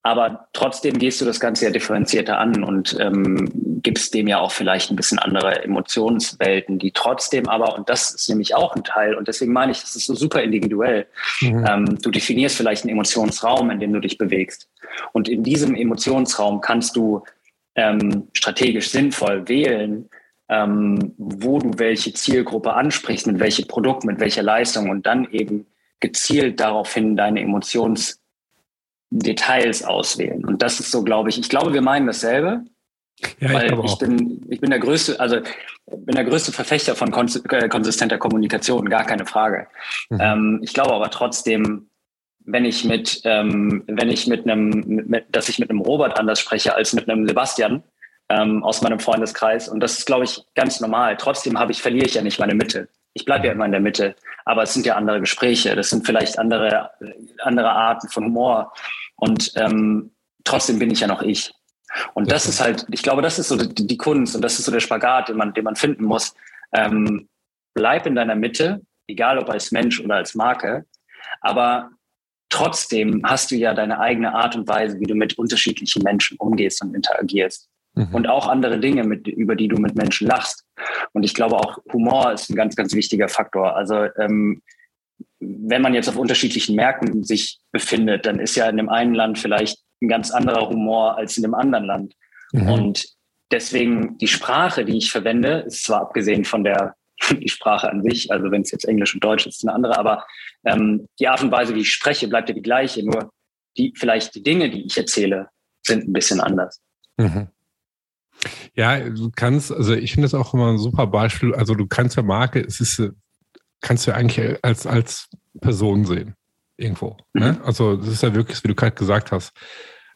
aber 0.03 0.49
trotzdem 0.53 0.99
gehst 0.99 1.21
du 1.21 1.25
das 1.25 1.39
Ganze 1.39 1.65
ja 1.65 1.71
differenzierter 1.71 2.37
an 2.37 2.63
und 2.63 2.95
ähm, 2.99 3.49
gibst 3.83 4.13
dem 4.13 4.27
ja 4.27 4.39
auch 4.39 4.51
vielleicht 4.51 4.91
ein 4.91 4.95
bisschen 4.95 5.19
andere 5.19 5.63
Emotionswelten, 5.63 6.79
die 6.79 6.91
trotzdem 6.91 7.47
aber, 7.47 7.75
und 7.75 7.89
das 7.89 8.11
ist 8.11 8.29
nämlich 8.29 8.55
auch 8.55 8.75
ein 8.75 8.83
Teil, 8.83 9.15
und 9.15 9.27
deswegen 9.27 9.53
meine 9.53 9.71
ich, 9.71 9.81
das 9.81 9.95
ist 9.95 10.05
so 10.05 10.15
super 10.15 10.41
individuell. 10.41 11.07
Mhm. 11.41 11.65
Ähm, 11.67 11.97
du 12.01 12.11
definierst 12.11 12.57
vielleicht 12.57 12.83
einen 12.83 12.91
Emotionsraum, 12.91 13.69
in 13.71 13.79
dem 13.79 13.93
du 13.93 13.99
dich 13.99 14.17
bewegst. 14.17 14.69
Und 15.11 15.29
in 15.29 15.43
diesem 15.43 15.75
Emotionsraum 15.75 16.61
kannst 16.61 16.95
du 16.95 17.23
ähm, 17.75 18.27
strategisch 18.33 18.89
sinnvoll 18.89 19.47
wählen, 19.47 20.09
ähm, 20.49 21.13
wo 21.17 21.59
du 21.59 21.71
welche 21.77 22.13
Zielgruppe 22.13 22.73
ansprichst, 22.73 23.27
mit 23.27 23.39
welchem 23.39 23.67
Produkt, 23.67 24.03
mit 24.03 24.19
welcher 24.19 24.43
Leistung 24.43 24.89
und 24.89 25.05
dann 25.05 25.29
eben 25.31 25.65
gezielt 26.01 26.59
daraufhin 26.59 27.15
deine 27.15 27.41
Emotions 27.41 28.19
Details 29.11 29.83
auswählen. 29.83 30.43
Und 30.45 30.61
das 30.61 30.79
ist 30.79 30.91
so, 30.91 31.03
glaube 31.03 31.29
ich, 31.29 31.37
ich 31.37 31.49
glaube, 31.49 31.73
wir 31.73 31.81
meinen 31.81 32.07
dasselbe. 32.07 32.63
Ja, 33.39 33.53
weil 33.53 33.73
ich, 33.73 33.91
ich 33.91 33.97
bin, 33.97 34.45
ich 34.49 34.59
bin 34.59 34.69
der 34.69 34.79
größte, 34.79 35.19
also 35.19 35.37
bin 35.87 36.15
der 36.15 36.25
größte 36.25 36.51
Verfechter 36.51 36.95
von 36.95 37.09
äh, 37.09 37.67
konsistenter 37.67 38.17
Kommunikation, 38.17 38.89
gar 38.89 39.05
keine 39.05 39.25
Frage. 39.25 39.67
Mhm. 40.09 40.19
Ähm, 40.21 40.59
ich 40.63 40.73
glaube 40.73 40.93
aber 40.93 41.09
trotzdem, 41.09 41.87
wenn 42.45 42.65
ich 42.65 42.85
mit, 42.85 43.21
ähm, 43.25 43.83
wenn 43.87 44.09
ich 44.09 44.27
mit 44.27 44.47
einem, 44.47 45.05
mit, 45.07 45.25
dass 45.29 45.49
ich 45.49 45.59
mit 45.59 45.69
einem 45.69 45.81
Robert 45.81 46.19
anders 46.19 46.39
spreche 46.39 46.75
als 46.75 46.93
mit 46.93 47.09
einem 47.09 47.27
Sebastian 47.27 47.83
ähm, 48.29 48.63
aus 48.63 48.81
meinem 48.81 48.99
Freundeskreis. 48.99 49.67
Und 49.67 49.79
das 49.81 49.97
ist, 49.97 50.05
glaube 50.05 50.23
ich, 50.23 50.41
ganz 50.55 50.79
normal. 50.79 51.17
Trotzdem 51.17 51.59
habe 51.59 51.71
ich, 51.71 51.81
verliere 51.81 52.05
ich 52.05 52.13
ja 52.15 52.21
nicht 52.21 52.39
meine 52.39 52.55
Mitte. 52.55 52.87
Ich 53.13 53.25
bleibe 53.25 53.47
ja 53.47 53.53
immer 53.53 53.65
in 53.65 53.71
der 53.71 53.81
Mitte. 53.81 54.15
Aber 54.45 54.63
es 54.63 54.73
sind 54.73 54.85
ja 54.85 54.95
andere 54.95 55.19
Gespräche. 55.19 55.75
Das 55.75 55.89
sind 55.89 56.05
vielleicht 56.05 56.39
andere, 56.39 56.91
andere 57.39 57.71
Arten 57.71 58.07
von 58.09 58.25
Humor. 58.25 58.73
Und 59.15 59.51
ähm, 59.55 60.11
trotzdem 60.43 60.79
bin 60.79 60.91
ich 60.91 61.01
ja 61.01 61.07
noch 61.07 61.21
ich. 61.21 61.51
Und 62.13 62.31
das 62.31 62.47
ist 62.47 62.61
halt, 62.61 62.85
ich 62.91 63.03
glaube, 63.03 63.21
das 63.21 63.39
ist 63.39 63.49
so 63.49 63.57
die, 63.57 63.87
die, 63.87 63.97
Kunst 63.97 64.35
und 64.35 64.41
das 64.41 64.59
ist 64.59 64.65
so 64.65 64.71
der 64.71 64.79
Spagat, 64.79 65.29
den 65.29 65.37
man, 65.37 65.53
den 65.53 65.63
man 65.63 65.75
finden 65.75 66.05
muss. 66.05 66.33
Ähm, 66.73 67.27
bleib 67.73 68.05
in 68.05 68.15
deiner 68.15 68.35
Mitte, 68.35 68.81
egal 69.07 69.37
ob 69.37 69.49
als 69.49 69.71
Mensch 69.71 69.99
oder 69.99 70.15
als 70.15 70.35
Marke, 70.35 70.85
aber 71.41 71.91
trotzdem 72.49 73.21
hast 73.25 73.51
du 73.51 73.55
ja 73.55 73.73
deine 73.73 73.99
eigene 73.99 74.33
Art 74.33 74.55
und 74.55 74.67
Weise, 74.67 74.99
wie 74.99 75.05
du 75.05 75.15
mit 75.15 75.37
unterschiedlichen 75.37 76.03
Menschen 76.03 76.37
umgehst 76.37 76.81
und 76.81 76.95
interagierst. 76.95 77.69
Mhm. 77.93 78.13
Und 78.13 78.29
auch 78.29 78.47
andere 78.47 78.79
Dinge, 78.79 79.03
mit, 79.03 79.27
über 79.27 79.55
die 79.55 79.67
du 79.67 79.77
mit 79.77 79.95
Menschen 79.95 80.27
lachst. 80.27 80.65
Und 81.13 81.23
ich 81.23 81.33
glaube 81.33 81.57
auch 81.57 81.79
Humor 81.91 82.31
ist 82.31 82.49
ein 82.49 82.55
ganz, 82.55 82.75
ganz 82.75 82.93
wichtiger 82.93 83.27
Faktor. 83.27 83.75
Also 83.75 84.07
ähm, 84.17 84.61
wenn 85.39 85.81
man 85.81 85.93
jetzt 85.93 86.07
auf 86.07 86.17
unterschiedlichen 86.17 86.75
Märkten 86.75 87.23
sich 87.23 87.59
befindet, 87.71 88.25
dann 88.25 88.39
ist 88.39 88.55
ja 88.55 88.69
in 88.69 88.77
dem 88.77 88.89
einen 88.89 89.13
Land 89.13 89.39
vielleicht 89.39 89.79
ein 90.01 90.07
ganz 90.07 90.31
anderer 90.31 90.69
Humor 90.69 91.17
als 91.17 91.37
in 91.37 91.43
dem 91.43 91.53
anderen 91.53 91.85
Land. 91.85 92.15
Mhm. 92.51 92.69
Und 92.69 93.05
deswegen 93.51 94.17
die 94.17 94.27
Sprache, 94.27 94.85
die 94.85 94.97
ich 94.97 95.11
verwende, 95.11 95.59
ist 95.67 95.83
zwar 95.83 96.01
abgesehen 96.01 96.45
von 96.45 96.63
der 96.63 96.95
die 97.31 97.49
Sprache 97.49 97.89
an 97.89 98.01
sich, 98.01 98.31
also 98.31 98.49
wenn 98.49 98.61
es 98.61 98.71
jetzt 98.71 98.85
Englisch 98.85 99.13
und 99.13 99.23
Deutsch 99.23 99.45
ist, 99.45 99.57
ist 99.57 99.67
eine 99.67 99.75
andere, 99.75 99.97
aber 99.97 100.25
ähm, 100.65 101.07
die 101.19 101.27
Art 101.27 101.43
und 101.43 101.51
Weise, 101.51 101.75
wie 101.75 101.81
ich 101.81 101.91
spreche, 101.91 102.27
bleibt 102.27 102.49
ja 102.49 102.55
die 102.55 102.61
gleiche. 102.61 103.03
Nur 103.03 103.31
die 103.77 103.93
vielleicht 103.95 104.35
die 104.35 104.43
Dinge, 104.43 104.69
die 104.69 104.85
ich 104.85 104.97
erzähle, 104.97 105.49
sind 105.83 106.07
ein 106.07 106.13
bisschen 106.13 106.41
anders. 106.41 106.81
Mhm. 107.17 107.47
Ja, 108.73 108.99
du 108.99 109.29
kannst, 109.35 109.71
also 109.71 109.93
ich 109.93 110.13
finde 110.13 110.25
das 110.25 110.33
auch 110.33 110.53
immer 110.53 110.71
ein 110.71 110.79
super 110.79 111.05
Beispiel. 111.05 111.53
Also 111.53 111.75
du 111.75 111.85
kannst 111.85 112.17
ja 112.17 112.23
Marke, 112.23 112.59
es 112.59 112.79
ist 112.79 112.99
kannst 113.81 114.05
du 114.05 114.11
ja 114.11 114.17
eigentlich 114.17 114.63
als, 114.63 114.87
als 114.87 115.29
Person 115.59 116.05
sehen. 116.05 116.35
Irgendwo. 116.77 117.17
Ne? 117.33 117.53
Mhm. 117.53 117.65
Also, 117.65 117.97
das 117.97 118.07
ist 118.07 118.23
ja 118.23 118.33
wirklich, 118.33 118.63
wie 118.63 118.69
du 118.69 118.75
gerade 118.75 118.95
gesagt 118.95 119.31
hast. 119.31 119.51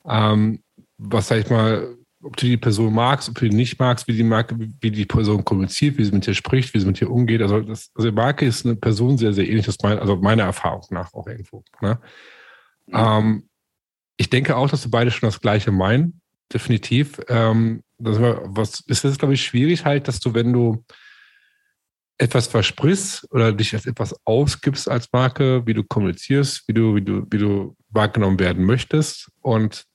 Ähm, 0.08 0.62
was 0.98 1.28
sag 1.28 1.40
ich 1.40 1.50
mal, 1.50 1.96
ob 2.24 2.36
du 2.38 2.48
die 2.48 2.58
Person 2.58 2.94
magst, 2.94 3.30
ob 3.30 3.36
du 3.36 3.48
die 3.48 3.56
nicht 3.56 3.80
magst, 3.80 4.08
wie 4.08 4.14
die 4.14 4.24
Marke, 4.24 4.56
wie 4.58 4.92
die 4.92 5.06
Person 5.06 5.46
kommuniziert, 5.46 5.98
wie 5.98 6.06
sie 6.06 6.12
mit 6.12 6.26
dir 6.26 6.34
spricht, 6.34 6.74
wie 6.74 6.80
sie 6.80 6.88
mit 6.88 7.00
dir 7.00 7.12
umgeht. 7.12 7.42
Also, 7.42 7.62
das, 7.62 7.92
also 7.94 8.12
Marke 8.12 8.46
ist 8.46 8.66
eine 8.66 8.76
Person 8.76 9.18
sehr, 9.18 9.34
sehr 9.34 9.48
ähnlich, 9.48 9.66
das 9.66 9.78
mein, 9.84 10.00
also 10.00 10.16
meiner 10.16 10.44
Erfahrung 10.44 10.84
nach 10.90 11.14
auch 11.14 11.28
irgendwo. 11.28 11.64
Ne? 11.82 12.00
Mhm. 12.88 12.94
Ähm, 12.96 13.50
ich 14.18 14.30
denke 14.30 14.56
auch, 14.56 14.70
dass 14.70 14.86
wir 14.86 14.92
beide 14.92 15.12
schon 15.12 15.28
das 15.28 15.40
Gleiche 15.40 15.72
meinen, 15.72 16.22
definitiv. 16.52 17.20
Ähm, 17.28 17.84
das 18.00 18.20
war, 18.20 18.42
was 18.46 18.82
ist 18.88 19.04
das, 19.04 19.18
glaube 19.18 19.36
ich, 19.36 19.44
schwierig 19.44 19.86
halt, 19.86 20.08
dass 20.08 20.20
du, 20.20 20.34
wenn 20.34 20.52
du 20.52 20.84
etwas 22.18 22.48
versprichst 22.48 23.28
oder 23.32 23.52
dich 23.52 23.74
als 23.74 23.86
etwas 23.86 24.16
ausgibst 24.26 24.90
als 24.90 25.12
Marke, 25.12 25.68
wie 25.68 25.74
du 25.74 25.84
kommunizierst, 25.84 26.68
wie 26.68 26.74
du, 26.74 26.96
wie 26.96 27.02
du, 27.02 27.28
wie 27.30 27.38
du 27.38 27.76
wahrgenommen 27.90 28.40
werden 28.40 28.64
möchtest 28.64 29.30
und 29.42 29.86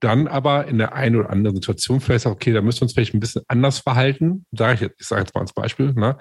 dann 0.00 0.26
aber 0.26 0.66
in 0.66 0.78
der 0.78 0.94
einen 0.94 1.16
oder 1.16 1.30
anderen 1.30 1.56
Situation 1.56 2.00
vielleicht 2.00 2.26
auch, 2.26 2.32
okay, 2.32 2.52
da 2.52 2.62
müssen 2.62 2.80
wir 2.80 2.82
uns 2.82 2.94
vielleicht 2.94 3.14
ein 3.14 3.20
bisschen 3.20 3.42
anders 3.48 3.78
verhalten, 3.78 4.46
sage 4.52 4.74
ich 4.74 4.80
jetzt, 4.80 5.00
ich 5.00 5.06
sage 5.06 5.22
jetzt 5.22 5.34
mal 5.34 5.42
als 5.42 5.52
Beispiel, 5.52 5.92
ne? 5.92 6.16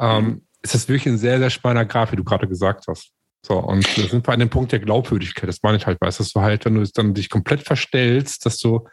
Ähm, 0.00 0.46
ist 0.62 0.74
das 0.74 0.88
wirklich 0.88 1.06
ein 1.06 1.18
sehr, 1.18 1.38
sehr 1.38 1.50
spannender 1.50 1.84
Graph, 1.84 2.12
wie 2.12 2.16
du 2.16 2.24
gerade 2.24 2.48
gesagt 2.48 2.86
hast. 2.88 3.12
So, 3.44 3.58
und 3.58 3.84
da 3.98 4.02
sind 4.02 4.26
wir 4.26 4.32
an 4.32 4.40
dem 4.40 4.50
Punkt 4.50 4.70
der 4.70 4.78
Glaubwürdigkeit, 4.78 5.48
das 5.48 5.62
meine 5.62 5.76
ich 5.76 5.86
halt, 5.86 6.00
weißt 6.00 6.20
dass 6.20 6.32
du 6.32 6.40
halt, 6.40 6.64
wenn 6.64 6.74
du 6.74 6.80
es 6.80 6.92
dann 6.92 7.14
dich 7.14 7.28
komplett 7.28 7.62
verstellst, 7.62 8.46
dass 8.46 8.58
du, 8.58 8.86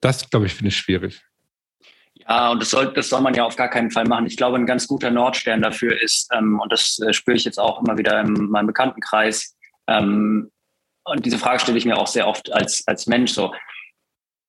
das, 0.00 0.28
glaube 0.30 0.46
ich, 0.46 0.54
finde 0.54 0.68
ich 0.68 0.76
schwierig. 0.76 1.22
Ja, 2.14 2.50
und 2.50 2.60
das 2.60 2.70
soll, 2.70 2.92
das 2.92 3.08
soll 3.08 3.20
man 3.20 3.34
ja 3.34 3.44
auf 3.44 3.56
gar 3.56 3.68
keinen 3.68 3.90
Fall 3.90 4.04
machen. 4.04 4.26
Ich 4.26 4.36
glaube, 4.36 4.56
ein 4.56 4.66
ganz 4.66 4.88
guter 4.88 5.10
Nordstern 5.10 5.62
dafür 5.62 6.00
ist, 6.00 6.28
ähm, 6.32 6.60
und 6.60 6.72
das 6.72 6.98
äh, 6.98 7.12
spüre 7.12 7.36
ich 7.36 7.44
jetzt 7.44 7.58
auch 7.58 7.80
immer 7.82 7.96
wieder 7.96 8.20
in 8.20 8.50
meinem 8.50 8.66
Bekanntenkreis, 8.66 9.56
ähm, 9.86 10.50
und 11.10 11.24
diese 11.24 11.38
Frage 11.38 11.60
stelle 11.60 11.78
ich 11.78 11.84
mir 11.84 11.98
auch 11.98 12.06
sehr 12.06 12.26
oft 12.26 12.52
als, 12.52 12.82
als 12.86 13.06
Mensch 13.06 13.32
so, 13.32 13.54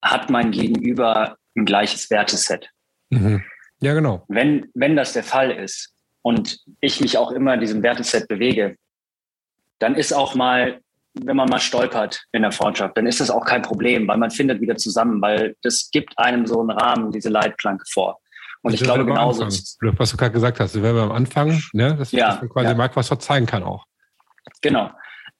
hat 0.01 0.29
mein 0.29 0.51
Gegenüber 0.51 1.37
ein 1.55 1.65
gleiches 1.65 2.09
Werteset? 2.09 2.69
Mhm. 3.09 3.43
Ja, 3.81 3.93
genau. 3.93 4.25
Wenn, 4.27 4.69
wenn 4.73 4.95
das 4.95 5.13
der 5.13 5.23
Fall 5.23 5.51
ist 5.51 5.93
und 6.21 6.59
ich 6.81 7.01
mich 7.01 7.17
auch 7.17 7.31
immer 7.31 7.53
in 7.53 7.59
diesem 7.59 7.83
Werteset 7.83 8.27
bewege, 8.27 8.75
dann 9.79 9.95
ist 9.95 10.13
auch 10.13 10.35
mal 10.35 10.81
wenn 11.13 11.35
man 11.35 11.49
mal 11.49 11.59
stolpert 11.59 12.23
in 12.31 12.41
der 12.43 12.51
Freundschaft, 12.51 12.97
dann 12.97 13.07
ist 13.07 13.19
das 13.19 13.29
auch 13.29 13.45
kein 13.45 13.61
Problem, 13.61 14.07
weil 14.07 14.17
man 14.17 14.31
findet 14.31 14.61
wieder 14.61 14.77
zusammen, 14.77 15.21
weil 15.21 15.55
das 15.61 15.89
gibt 15.91 16.17
einem 16.17 16.45
so 16.45 16.59
einen 16.59 16.71
Rahmen, 16.71 17.11
diese 17.11 17.29
Leitplanke 17.29 17.83
vor. 17.91 18.19
Und 18.61 18.73
ich 18.73 18.81
glaube 18.81 19.05
genauso. 19.05 19.45
Was 19.45 19.77
du 20.11 20.17
gerade 20.17 20.31
gesagt 20.31 20.59
hast, 20.59 20.75
wenn 20.75 20.95
wir 20.95 21.03
am 21.03 21.11
Anfang, 21.11 21.61
ne, 21.73 21.95
dass, 21.95 22.11
ja, 22.11 22.29
dass 22.29 22.41
man 22.41 22.49
quasi 22.49 22.67
ja. 22.67 22.75
mag, 22.75 22.95
was 22.95 23.07
zeigen 23.19 23.45
kann 23.45 23.63
auch. 23.63 23.85
Genau. 24.61 24.91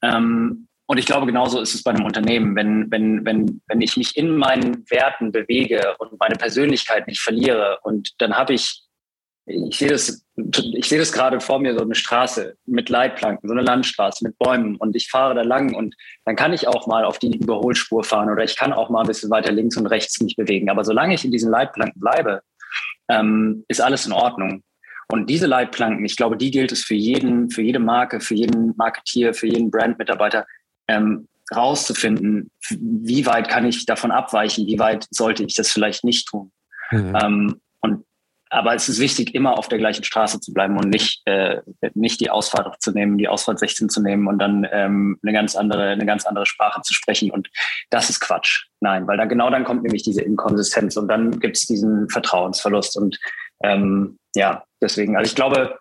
Ähm, 0.01 0.68
und 0.89 0.97
ich 0.97 1.05
glaube, 1.05 1.27
genauso 1.27 1.61
ist 1.61 1.75
es 1.75 1.83
bei 1.83 1.91
einem 1.91 2.03
Unternehmen. 2.03 2.55
Wenn, 2.55 2.89
wenn, 2.89 3.23
wenn, 3.23 3.61
wenn 3.67 3.79
ich 3.79 3.95
mich 3.95 4.17
in 4.17 4.35
meinen 4.35 4.89
Werten 4.89 5.31
bewege 5.31 5.95
und 5.99 6.19
meine 6.19 6.33
Persönlichkeit 6.33 7.05
nicht 7.05 7.21
verliere 7.21 7.77
und 7.83 8.09
dann 8.17 8.35
habe 8.35 8.55
ich 8.55 8.81
ich 9.45 9.77
sehe 9.77 9.89
das, 9.89 10.25
ich 10.35 10.89
sehe 10.89 10.97
das 10.97 11.11
gerade 11.11 11.41
vor 11.41 11.59
mir, 11.59 11.75
so 11.75 11.83
eine 11.83 11.93
Straße 11.93 12.55
mit 12.65 12.89
Leitplanken, 12.89 13.47
so 13.47 13.53
eine 13.53 13.61
Landstraße 13.61 14.23
mit 14.23 14.37
Bäumen 14.39 14.77
und 14.77 14.95
ich 14.95 15.09
fahre 15.09 15.35
da 15.35 15.43
lang 15.43 15.75
und 15.75 15.95
dann 16.25 16.35
kann 16.35 16.53
ich 16.53 16.67
auch 16.67 16.87
mal 16.87 17.05
auf 17.05 17.19
die 17.19 17.37
Überholspur 17.37 18.03
fahren 18.03 18.31
oder 18.31 18.43
ich 18.43 18.55
kann 18.55 18.73
auch 18.73 18.89
mal 18.89 19.01
ein 19.01 19.07
bisschen 19.07 19.29
weiter 19.29 19.51
links 19.51 19.77
und 19.77 19.85
rechts 19.85 20.19
mich 20.21 20.35
bewegen. 20.35 20.71
Aber 20.71 20.83
solange 20.83 21.13
ich 21.13 21.23
in 21.23 21.31
diesen 21.31 21.51
Leitplanken 21.51 21.99
bleibe, 21.99 22.41
ähm, 23.09 23.63
ist 23.67 23.81
alles 23.81 24.07
in 24.07 24.11
Ordnung. 24.11 24.63
Und 25.11 25.29
diese 25.29 25.47
Leitplanken, 25.47 26.05
ich 26.05 26.15
glaube, 26.15 26.37
die 26.37 26.51
gilt 26.51 26.71
es 26.71 26.83
für 26.83 26.95
jeden, 26.95 27.49
für 27.49 27.63
jede 27.63 27.79
Marke, 27.79 28.19
für 28.19 28.35
jeden 28.35 28.75
Marketier, 28.77 29.33
für 29.33 29.47
jeden 29.47 29.71
Brandmitarbeiter, 29.71 30.45
ähm, 30.89 31.27
rauszufinden, 31.55 32.51
wie 32.69 33.25
weit 33.25 33.47
kann 33.47 33.65
ich 33.65 33.85
davon 33.85 34.11
abweichen, 34.11 34.67
wie 34.67 34.79
weit 34.79 35.07
sollte 35.09 35.43
ich 35.43 35.55
das 35.55 35.69
vielleicht 35.69 36.03
nicht 36.03 36.27
tun. 36.27 36.51
Mhm. 36.91 37.15
Ähm, 37.21 37.61
und 37.81 38.05
aber 38.51 38.73
es 38.73 38.89
ist 38.89 38.99
wichtig, 38.99 39.35
immer 39.35 39.57
auf 39.57 39.67
der 39.67 39.77
gleichen 39.77 40.03
Straße 40.03 40.39
zu 40.39 40.53
bleiben 40.53 40.77
und 40.77 40.89
nicht, 40.89 41.21
äh, 41.25 41.61
nicht 41.93 42.19
die 42.19 42.31
Ausfahrt 42.31 42.81
zu 42.81 42.91
nehmen, 42.91 43.17
die 43.17 43.27
Ausfahrt 43.27 43.59
16 43.59 43.89
zu 43.89 44.01
nehmen 44.01 44.27
und 44.27 44.39
dann 44.39 44.67
ähm, 44.71 45.19
eine 45.21 45.33
ganz 45.33 45.55
andere, 45.55 45.89
eine 45.89 46.05
ganz 46.05 46.25
andere 46.25 46.47
Sprache 46.47 46.81
zu 46.81 46.93
sprechen. 46.93 47.29
Und 47.29 47.49
das 47.91 48.09
ist 48.09 48.19
Quatsch. 48.19 48.65
Nein, 48.79 49.07
weil 49.07 49.17
dann 49.17 49.29
genau 49.29 49.51
dann 49.51 49.65
kommt 49.65 49.83
nämlich 49.83 50.03
diese 50.03 50.21
Inkonsistenz 50.21 50.97
und 50.97 51.07
dann 51.07 51.39
gibt 51.39 51.57
es 51.57 51.67
diesen 51.67 52.09
Vertrauensverlust. 52.09 52.97
Und 52.97 53.19
ähm, 53.63 54.17
ja, 54.35 54.63
deswegen, 54.81 55.15
also 55.15 55.29
ich 55.29 55.35
glaube, 55.35 55.77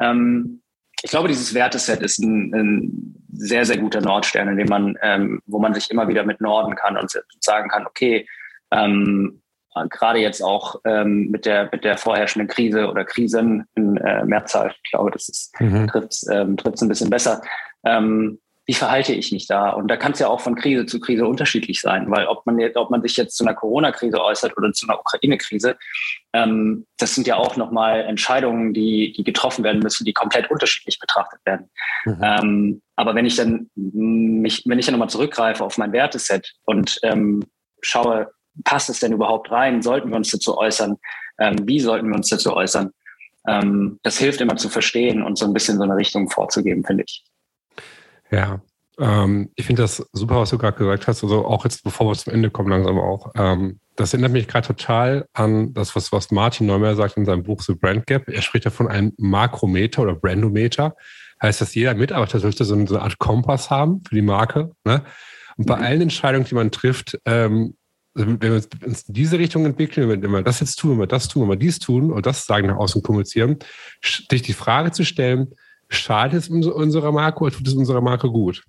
ähm, 0.00 0.59
ich 1.02 1.10
glaube, 1.10 1.28
dieses 1.28 1.54
Werteset 1.54 2.00
ist 2.02 2.18
ein, 2.18 2.54
ein 2.54 3.14
sehr, 3.32 3.64
sehr 3.64 3.78
guter 3.78 4.00
Nordstern, 4.00 4.48
in 4.48 4.56
dem 4.56 4.68
man, 4.68 4.96
ähm, 5.02 5.40
wo 5.46 5.58
man 5.58 5.74
sich 5.74 5.90
immer 5.90 6.08
wieder 6.08 6.24
mit 6.24 6.40
norden 6.40 6.74
kann 6.74 6.96
und 6.96 7.10
sagen 7.40 7.68
kann, 7.68 7.86
okay, 7.86 8.26
ähm, 8.70 9.40
gerade 9.88 10.18
jetzt 10.18 10.42
auch 10.42 10.80
ähm, 10.84 11.28
mit 11.30 11.46
der 11.46 11.68
mit 11.72 11.84
der 11.84 11.96
vorherrschenden 11.96 12.48
Krise 12.48 12.88
oder 12.88 13.04
Krisen 13.04 13.66
in 13.76 13.96
äh, 13.98 14.24
Mehrzahl, 14.24 14.74
ich 14.82 14.90
glaube, 14.90 15.10
das 15.10 15.28
ist 15.28 15.60
mhm. 15.60 15.86
trifft 15.86 16.24
ähm, 16.30 16.56
ein 16.66 16.88
bisschen 16.88 17.10
besser. 17.10 17.40
Ähm, 17.84 18.40
wie 18.70 18.74
verhalte 18.74 19.12
ich 19.12 19.32
mich 19.32 19.48
da? 19.48 19.70
Und 19.70 19.88
da 19.88 19.96
kann 19.96 20.12
es 20.12 20.20
ja 20.20 20.28
auch 20.28 20.38
von 20.38 20.54
Krise 20.54 20.86
zu 20.86 21.00
Krise 21.00 21.26
unterschiedlich 21.26 21.80
sein, 21.80 22.08
weil 22.08 22.28
ob 22.28 22.46
man, 22.46 22.60
jetzt, 22.60 22.76
ob 22.76 22.88
man 22.88 23.02
sich 23.02 23.16
jetzt 23.16 23.36
zu 23.36 23.42
einer 23.42 23.52
Corona-Krise 23.52 24.22
äußert 24.22 24.56
oder 24.56 24.72
zu 24.72 24.86
einer 24.86 25.00
Ukraine-Krise, 25.00 25.76
ähm, 26.34 26.86
das 26.96 27.16
sind 27.16 27.26
ja 27.26 27.34
auch 27.34 27.56
nochmal 27.56 28.02
Entscheidungen, 28.02 28.72
die, 28.72 29.12
die 29.12 29.24
getroffen 29.24 29.64
werden 29.64 29.80
müssen, 29.80 30.04
die 30.04 30.12
komplett 30.12 30.52
unterschiedlich 30.52 31.00
betrachtet 31.00 31.40
werden. 31.44 31.68
Mhm. 32.04 32.20
Ähm, 32.22 32.82
aber 32.94 33.16
wenn 33.16 33.26
ich 33.26 33.34
dann 33.34 33.68
mich, 33.74 34.62
wenn 34.66 34.78
ich 34.78 34.86
dann 34.86 34.92
nochmal 34.92 35.10
zurückgreife 35.10 35.64
auf 35.64 35.76
mein 35.76 35.92
Werteset 35.92 36.52
und 36.64 37.00
ähm, 37.02 37.42
schaue, 37.80 38.30
passt 38.62 38.88
es 38.88 39.00
denn 39.00 39.12
überhaupt 39.12 39.50
rein? 39.50 39.82
Sollten 39.82 40.10
wir 40.10 40.16
uns 40.16 40.30
dazu 40.30 40.56
äußern? 40.56 40.96
Ähm, 41.40 41.56
wie 41.64 41.80
sollten 41.80 42.08
wir 42.08 42.14
uns 42.14 42.28
dazu 42.28 42.54
äußern? 42.54 42.92
Ähm, 43.48 43.98
das 44.04 44.16
hilft 44.16 44.40
immer 44.40 44.54
zu 44.54 44.68
verstehen 44.68 45.24
und 45.24 45.38
so 45.38 45.44
ein 45.44 45.54
bisschen 45.54 45.76
so 45.78 45.82
eine 45.82 45.96
Richtung 45.96 46.30
vorzugeben, 46.30 46.84
finde 46.84 47.02
ich. 47.04 47.24
Ja, 48.30 48.60
ähm, 49.00 49.50
ich 49.54 49.66
finde 49.66 49.82
das 49.82 50.06
super, 50.12 50.36
was 50.36 50.50
du 50.50 50.58
gerade 50.58 50.76
gesagt 50.76 51.06
hast. 51.06 51.22
Also 51.22 51.46
auch 51.46 51.64
jetzt, 51.64 51.82
bevor 51.82 52.08
wir 52.08 52.14
zum 52.14 52.32
Ende 52.32 52.50
kommen, 52.50 52.70
langsam 52.70 52.98
auch. 52.98 53.32
Ähm, 53.34 53.80
das 53.96 54.12
erinnert 54.12 54.32
mich 54.32 54.46
gerade 54.46 54.66
total 54.66 55.26
an 55.32 55.72
das, 55.74 55.96
was, 55.96 56.12
was 56.12 56.30
Martin 56.30 56.66
Neumeyer 56.66 56.96
sagt 56.96 57.16
in 57.16 57.24
seinem 57.24 57.42
Buch 57.42 57.62
The 57.62 57.74
Brand 57.74 58.06
Gap. 58.06 58.28
Er 58.28 58.42
spricht 58.42 58.64
ja 58.64 58.70
von 58.70 58.88
einem 58.88 59.12
Makrometer 59.16 60.02
oder 60.02 60.14
Brandometer. 60.14 60.94
Heißt, 61.42 61.60
dass 61.60 61.74
jeder 61.74 61.94
Mitarbeiter 61.94 62.38
sollte 62.38 62.64
so 62.64 62.74
eine 62.74 63.00
Art 63.00 63.18
Kompass 63.18 63.70
haben 63.70 64.02
für 64.06 64.14
die 64.14 64.22
Marke. 64.22 64.72
Ne? 64.84 65.02
Und 65.56 65.66
bei 65.66 65.76
mhm. 65.76 65.82
allen 65.82 66.00
Entscheidungen, 66.02 66.44
die 66.44 66.54
man 66.54 66.70
trifft, 66.70 67.18
ähm, 67.24 67.74
wenn 68.14 68.42
wir 68.42 68.54
uns 68.54 68.68
in 68.84 69.14
diese 69.14 69.38
Richtung 69.38 69.64
entwickeln, 69.64 70.08
wenn 70.08 70.30
wir 70.30 70.42
das 70.42 70.60
jetzt 70.60 70.76
tun, 70.76 70.92
wenn 70.92 71.00
wir 71.00 71.06
das 71.06 71.28
tun, 71.28 71.42
wenn 71.42 71.50
wir 71.50 71.56
dies 71.56 71.78
tun 71.78 72.12
und 72.12 72.26
das 72.26 72.44
sagen 72.44 72.66
nach 72.66 72.76
außen 72.76 73.02
kommunizieren, 73.02 73.58
sich 74.02 74.42
die 74.42 74.52
Frage 74.52 74.90
zu 74.90 75.04
stellen, 75.04 75.48
schadet 75.90 76.40
es 76.40 76.48
unserer 76.48 77.12
Marke 77.12 77.40
oder 77.40 77.54
tut 77.54 77.66
es 77.66 77.74
unserer 77.74 78.00
Marke 78.00 78.30
gut? 78.30 78.64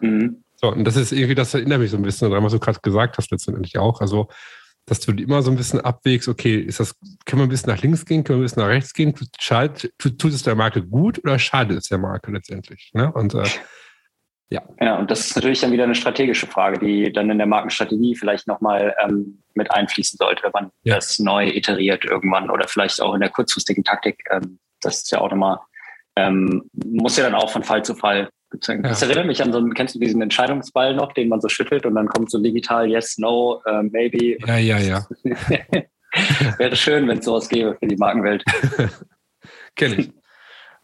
Mhm. 0.00 0.44
So, 0.56 0.70
und 0.70 0.84
das 0.84 0.96
ist 0.96 1.12
irgendwie, 1.12 1.34
das 1.34 1.52
erinnert 1.54 1.80
mich 1.80 1.90
so 1.90 1.96
ein 1.96 2.02
bisschen 2.02 2.30
daran, 2.30 2.44
was 2.44 2.52
du 2.52 2.60
gerade 2.60 2.78
gesagt 2.80 3.18
hast, 3.18 3.30
letztendlich 3.30 3.78
auch. 3.78 4.00
Also, 4.00 4.28
dass 4.86 5.00
du 5.00 5.12
immer 5.12 5.42
so 5.42 5.50
ein 5.50 5.56
bisschen 5.56 5.80
abwägst, 5.80 6.28
okay, 6.28 6.56
ist 6.56 6.78
das, 6.78 6.94
können 7.24 7.40
wir 7.40 7.46
ein 7.46 7.48
bisschen 7.48 7.70
nach 7.70 7.82
links 7.82 8.04
gehen, 8.04 8.22
können 8.22 8.38
wir 8.38 8.42
ein 8.42 8.46
bisschen 8.46 8.62
nach 8.62 8.68
rechts 8.68 8.92
gehen? 8.92 9.14
Schadet, 9.38 9.92
tut, 9.98 10.18
tut 10.18 10.32
es 10.32 10.42
der 10.42 10.54
Marke 10.54 10.82
gut 10.82 11.18
oder 11.24 11.38
schadet 11.38 11.78
es 11.78 11.88
der 11.88 11.98
Marke 11.98 12.30
letztendlich? 12.30 12.90
Ne? 12.92 13.10
Und 13.12 13.34
äh, 13.34 13.44
ja. 14.50 14.62
Ja, 14.80 14.98
und 14.98 15.10
das 15.10 15.20
ist 15.20 15.36
natürlich 15.36 15.60
dann 15.60 15.72
wieder 15.72 15.84
eine 15.84 15.94
strategische 15.94 16.46
Frage, 16.46 16.78
die 16.78 17.12
dann 17.12 17.30
in 17.30 17.38
der 17.38 17.46
Markenstrategie 17.46 18.14
vielleicht 18.14 18.46
nochmal 18.46 18.94
ähm, 19.02 19.42
mit 19.54 19.70
einfließen 19.70 20.18
sollte, 20.18 20.44
wenn 20.44 20.52
man 20.52 20.70
ja. 20.82 20.96
das 20.96 21.18
neu 21.18 21.48
iteriert 21.48 22.04
irgendwann 22.04 22.50
oder 22.50 22.68
vielleicht 22.68 23.00
auch 23.00 23.14
in 23.14 23.20
der 23.20 23.30
kurzfristigen 23.30 23.84
Taktik. 23.84 24.22
Ähm, 24.30 24.58
das 24.80 24.98
ist 24.98 25.10
ja 25.10 25.20
auch 25.20 25.30
nochmal 25.30 25.58
ähm, 26.16 26.70
muss 26.72 27.16
ja 27.16 27.24
dann 27.24 27.34
auch 27.34 27.50
von 27.50 27.62
Fall 27.62 27.84
zu 27.84 27.94
Fall. 27.94 28.28
Ja. 28.62 28.76
Das 28.76 29.02
erinnert 29.02 29.26
mich 29.26 29.42
an 29.42 29.52
so 29.52 29.58
einen, 29.58 29.74
kennst 29.74 29.96
du 29.96 29.98
diesen 29.98 30.22
Entscheidungsball 30.22 30.94
noch, 30.94 31.12
den 31.12 31.28
man 31.28 31.40
so 31.40 31.48
schüttelt 31.48 31.86
und 31.86 31.96
dann 31.96 32.06
kommt 32.06 32.30
so 32.30 32.40
digital 32.40 32.88
Yes, 32.88 33.18
No, 33.18 33.60
uh, 33.66 33.82
Maybe. 33.82 34.38
Ja, 34.46 34.58
ja, 34.58 34.78
ja. 34.78 35.06
Wäre 36.58 36.76
schön, 36.76 37.08
wenn 37.08 37.18
es 37.18 37.24
sowas 37.24 37.48
gäbe 37.48 37.76
für 37.76 37.88
die 37.88 37.96
Markenwelt. 37.96 38.44
Kenne 39.74 39.94
ich. 39.96 40.12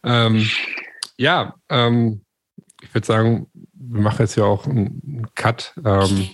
ähm, 0.03 0.49
ja, 1.17 1.55
ähm, 1.69 2.25
ich 2.81 2.93
würde 2.93 3.07
sagen, 3.07 3.47
wir 3.53 4.01
machen 4.01 4.17
jetzt 4.19 4.35
ja 4.35 4.43
auch 4.43 4.67
einen 4.67 5.27
Cut. 5.35 5.73
Ähm, 5.85 6.29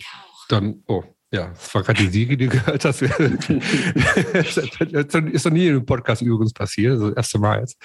dann, 0.50 0.84
oh, 0.88 1.04
ja, 1.32 1.50
das 1.50 1.76
war 1.76 1.84
gerade 1.84 2.02
die 2.02 2.08
Siege, 2.08 2.38
die 2.38 2.48
du 2.48 2.58
gehört 2.58 2.86
hast. 2.86 3.02
das 3.02 4.58
ist 5.34 5.46
noch 5.46 5.52
nie 5.52 5.68
in 5.68 5.76
einem 5.76 5.86
Podcast 5.86 6.22
übrigens 6.22 6.54
passiert, 6.54 6.94
also 6.94 7.10
das 7.10 7.18
erste 7.18 7.40
Mal 7.40 7.60
jetzt. 7.60 7.78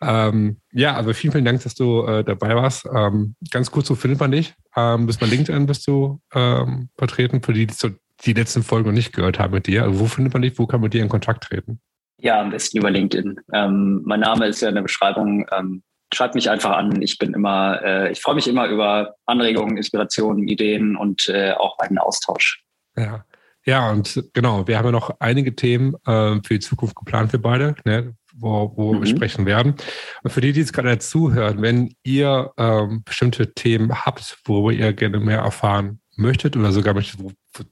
Ähm, 0.00 0.60
ja, 0.72 0.94
aber 0.94 1.12
vielen, 1.12 1.32
vielen 1.32 1.44
Dank, 1.44 1.62
dass 1.62 1.74
du 1.74 2.04
äh, 2.06 2.24
dabei 2.24 2.56
warst. 2.56 2.86
Ähm, 2.94 3.34
ganz 3.50 3.70
kurz, 3.70 3.90
wo 3.90 3.94
findet 3.94 4.20
man 4.20 4.32
dich? 4.32 4.54
Ähm, 4.76 5.06
bist 5.06 5.20
bei 5.20 5.26
LinkedIn 5.26 5.66
bist 5.66 5.86
du 5.86 6.20
ähm, 6.34 6.88
vertreten, 6.96 7.42
für 7.42 7.52
die, 7.52 7.66
die 7.66 7.74
so 7.74 7.90
die 8.24 8.32
letzten 8.32 8.62
Folgen 8.62 8.88
noch 8.88 8.94
nicht 8.94 9.12
gehört 9.12 9.38
haben 9.38 9.52
mit 9.52 9.66
dir. 9.66 9.84
Also 9.84 10.00
wo 10.00 10.06
findet 10.06 10.32
man 10.32 10.42
dich? 10.42 10.58
Wo 10.58 10.66
kann 10.66 10.80
man 10.80 10.86
mit 10.86 10.94
dir 10.94 11.02
in 11.02 11.08
Kontakt 11.10 11.44
treten? 11.44 11.80
Ja, 12.18 12.40
am 12.40 12.50
besten 12.50 12.78
über 12.78 12.90
LinkedIn. 12.90 13.40
Ähm, 13.52 14.02
mein 14.04 14.20
Name 14.20 14.46
ist 14.46 14.62
ja 14.62 14.70
in 14.70 14.74
der 14.74 14.82
Beschreibung. 14.82 15.46
Ähm, 15.52 15.82
schreibt 16.14 16.34
mich 16.34 16.50
einfach 16.50 16.76
an. 16.76 17.00
Ich 17.02 17.18
bin 17.18 17.34
immer, 17.34 17.82
äh, 17.82 18.12
ich 18.12 18.20
freue 18.20 18.34
mich 18.34 18.48
immer 18.48 18.66
über 18.68 19.14
Anregungen, 19.26 19.76
Inspirationen, 19.76 20.48
Ideen 20.48 20.96
und 20.96 21.28
äh, 21.28 21.52
auch 21.52 21.78
einen 21.78 21.98
Austausch. 21.98 22.62
Ja. 22.96 23.24
Ja, 23.66 23.90
und 23.90 24.30
genau, 24.32 24.66
wir 24.66 24.78
haben 24.78 24.86
ja 24.86 24.90
noch 24.90 25.14
einige 25.20 25.54
Themen 25.54 25.94
äh, 26.06 26.40
für 26.42 26.54
die 26.54 26.60
Zukunft 26.60 26.96
geplant, 26.96 27.32
wir 27.32 27.42
beide, 27.42 27.74
ne, 27.84 28.14
wo, 28.34 28.72
wo 28.74 28.94
mhm. 28.94 29.00
wir 29.00 29.06
sprechen 29.06 29.44
werden. 29.44 29.74
Und 30.22 30.30
für 30.30 30.40
die, 30.40 30.52
die 30.52 30.60
jetzt 30.60 30.72
gerade 30.72 30.98
zuhören, 30.98 31.60
wenn 31.60 31.94
ihr 32.02 32.52
ähm, 32.56 33.02
bestimmte 33.04 33.52
Themen 33.52 34.04
habt, 34.04 34.38
worüber 34.44 34.72
ihr 34.72 34.92
gerne 34.94 35.20
mehr 35.20 35.40
erfahren 35.40 36.00
möchtet 36.16 36.56
oder 36.56 36.72
sogar 36.72 36.94
möchtet, 36.94 37.20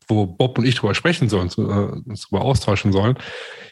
wo, 0.07 0.27
Bob 0.27 0.59
und 0.59 0.67
ich 0.67 0.75
drüber 0.77 0.95
sprechen 0.95 1.29
sollen, 1.29 1.51
zu, 1.51 1.63
äh, 1.63 2.01
uns 2.09 2.29
darüber 2.29 2.45
austauschen 2.45 2.93
sollen, 2.93 3.19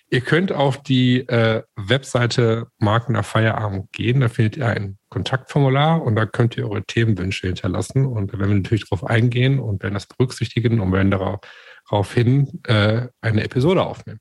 ihr 0.08 0.20
könnt 0.20 0.52
auf 0.52 0.82
die 0.82 1.20
äh, 1.28 1.62
Webseite 1.76 2.68
Marken 2.78 3.12
nach 3.12 3.24
Feierabend 3.24 3.92
gehen. 3.92 4.20
Da 4.20 4.28
findet 4.28 4.56
ihr 4.56 4.68
ein 4.68 4.98
Kontaktformular 5.08 6.02
und 6.02 6.16
da 6.16 6.26
könnt 6.26 6.56
ihr 6.56 6.68
eure 6.68 6.84
Themenwünsche 6.84 7.48
hinterlassen. 7.48 8.06
Und 8.06 8.32
da 8.32 8.38
werden 8.38 8.50
wir 8.50 8.56
natürlich 8.56 8.88
darauf 8.88 9.04
eingehen 9.04 9.58
und 9.58 9.82
werden 9.82 9.94
das 9.94 10.06
berücksichtigen 10.06 10.80
und 10.80 10.92
werden 10.92 11.10
daraufhin 11.10 12.60
äh, 12.64 13.08
eine 13.20 13.44
Episode 13.44 13.84
aufnehmen. 13.84 14.20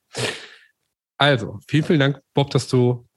Also, 1.18 1.60
vielen, 1.68 1.84
vielen 1.84 2.00
Dank, 2.00 2.22
Bob, 2.34 2.50
dass 2.50 2.68
du 2.68 3.08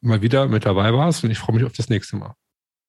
mal 0.00 0.22
wieder 0.22 0.46
mit 0.46 0.66
dabei 0.66 0.92
warst 0.92 1.24
und 1.24 1.30
ich 1.30 1.38
freue 1.38 1.56
mich 1.56 1.64
auf 1.64 1.72
das 1.72 1.88
nächste 1.88 2.16
Mal. 2.16 2.34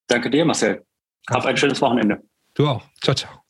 Danke 0.07 0.29
dir, 0.29 0.45
Marcel. 0.45 0.83
Hab 1.29 1.45
ein 1.45 1.57
schönes 1.57 1.81
Wochenende. 1.81 2.21
Du 2.55 2.67
auch. 2.67 2.83
Ciao, 3.01 3.15
ciao. 3.15 3.48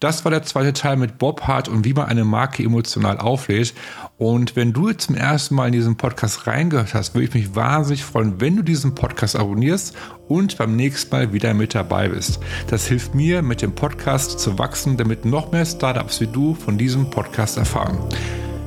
Das 0.00 0.24
war 0.24 0.30
der 0.30 0.44
zweite 0.44 0.72
Teil 0.72 0.96
mit 0.96 1.18
Bob 1.18 1.42
Hart 1.42 1.68
und 1.68 1.84
wie 1.84 1.92
man 1.92 2.06
eine 2.06 2.24
Marke 2.24 2.62
emotional 2.62 3.18
auflädt. 3.18 3.74
Und 4.16 4.54
wenn 4.54 4.72
du 4.72 4.92
zum 4.92 5.16
ersten 5.16 5.56
Mal 5.56 5.66
in 5.66 5.72
diesen 5.72 5.96
Podcast 5.96 6.46
reingehört 6.46 6.94
hast, 6.94 7.14
würde 7.14 7.26
ich 7.26 7.34
mich 7.34 7.56
wahnsinnig 7.56 8.04
freuen, 8.04 8.40
wenn 8.40 8.56
du 8.56 8.62
diesen 8.62 8.94
Podcast 8.94 9.34
abonnierst 9.34 9.96
und 10.28 10.56
beim 10.56 10.76
nächsten 10.76 11.10
Mal 11.10 11.32
wieder 11.32 11.52
mit 11.52 11.74
dabei 11.74 12.08
bist. 12.08 12.38
Das 12.68 12.86
hilft 12.86 13.14
mir, 13.14 13.42
mit 13.42 13.60
dem 13.60 13.74
Podcast 13.74 14.38
zu 14.38 14.56
wachsen, 14.58 14.96
damit 14.96 15.24
noch 15.24 15.50
mehr 15.50 15.66
Startups 15.66 16.20
wie 16.20 16.28
du 16.28 16.54
von 16.54 16.78
diesem 16.78 17.10
Podcast 17.10 17.58
erfahren. 17.58 17.98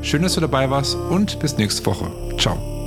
Schön, 0.02 0.24
dass 0.24 0.34
du 0.34 0.41
dabei 0.41 0.70
warst 0.70 0.96
und 0.96 1.39
bis 1.39 1.58
nächste 1.58 1.86
Woche. 1.86 2.12
Ciao. 2.38 2.81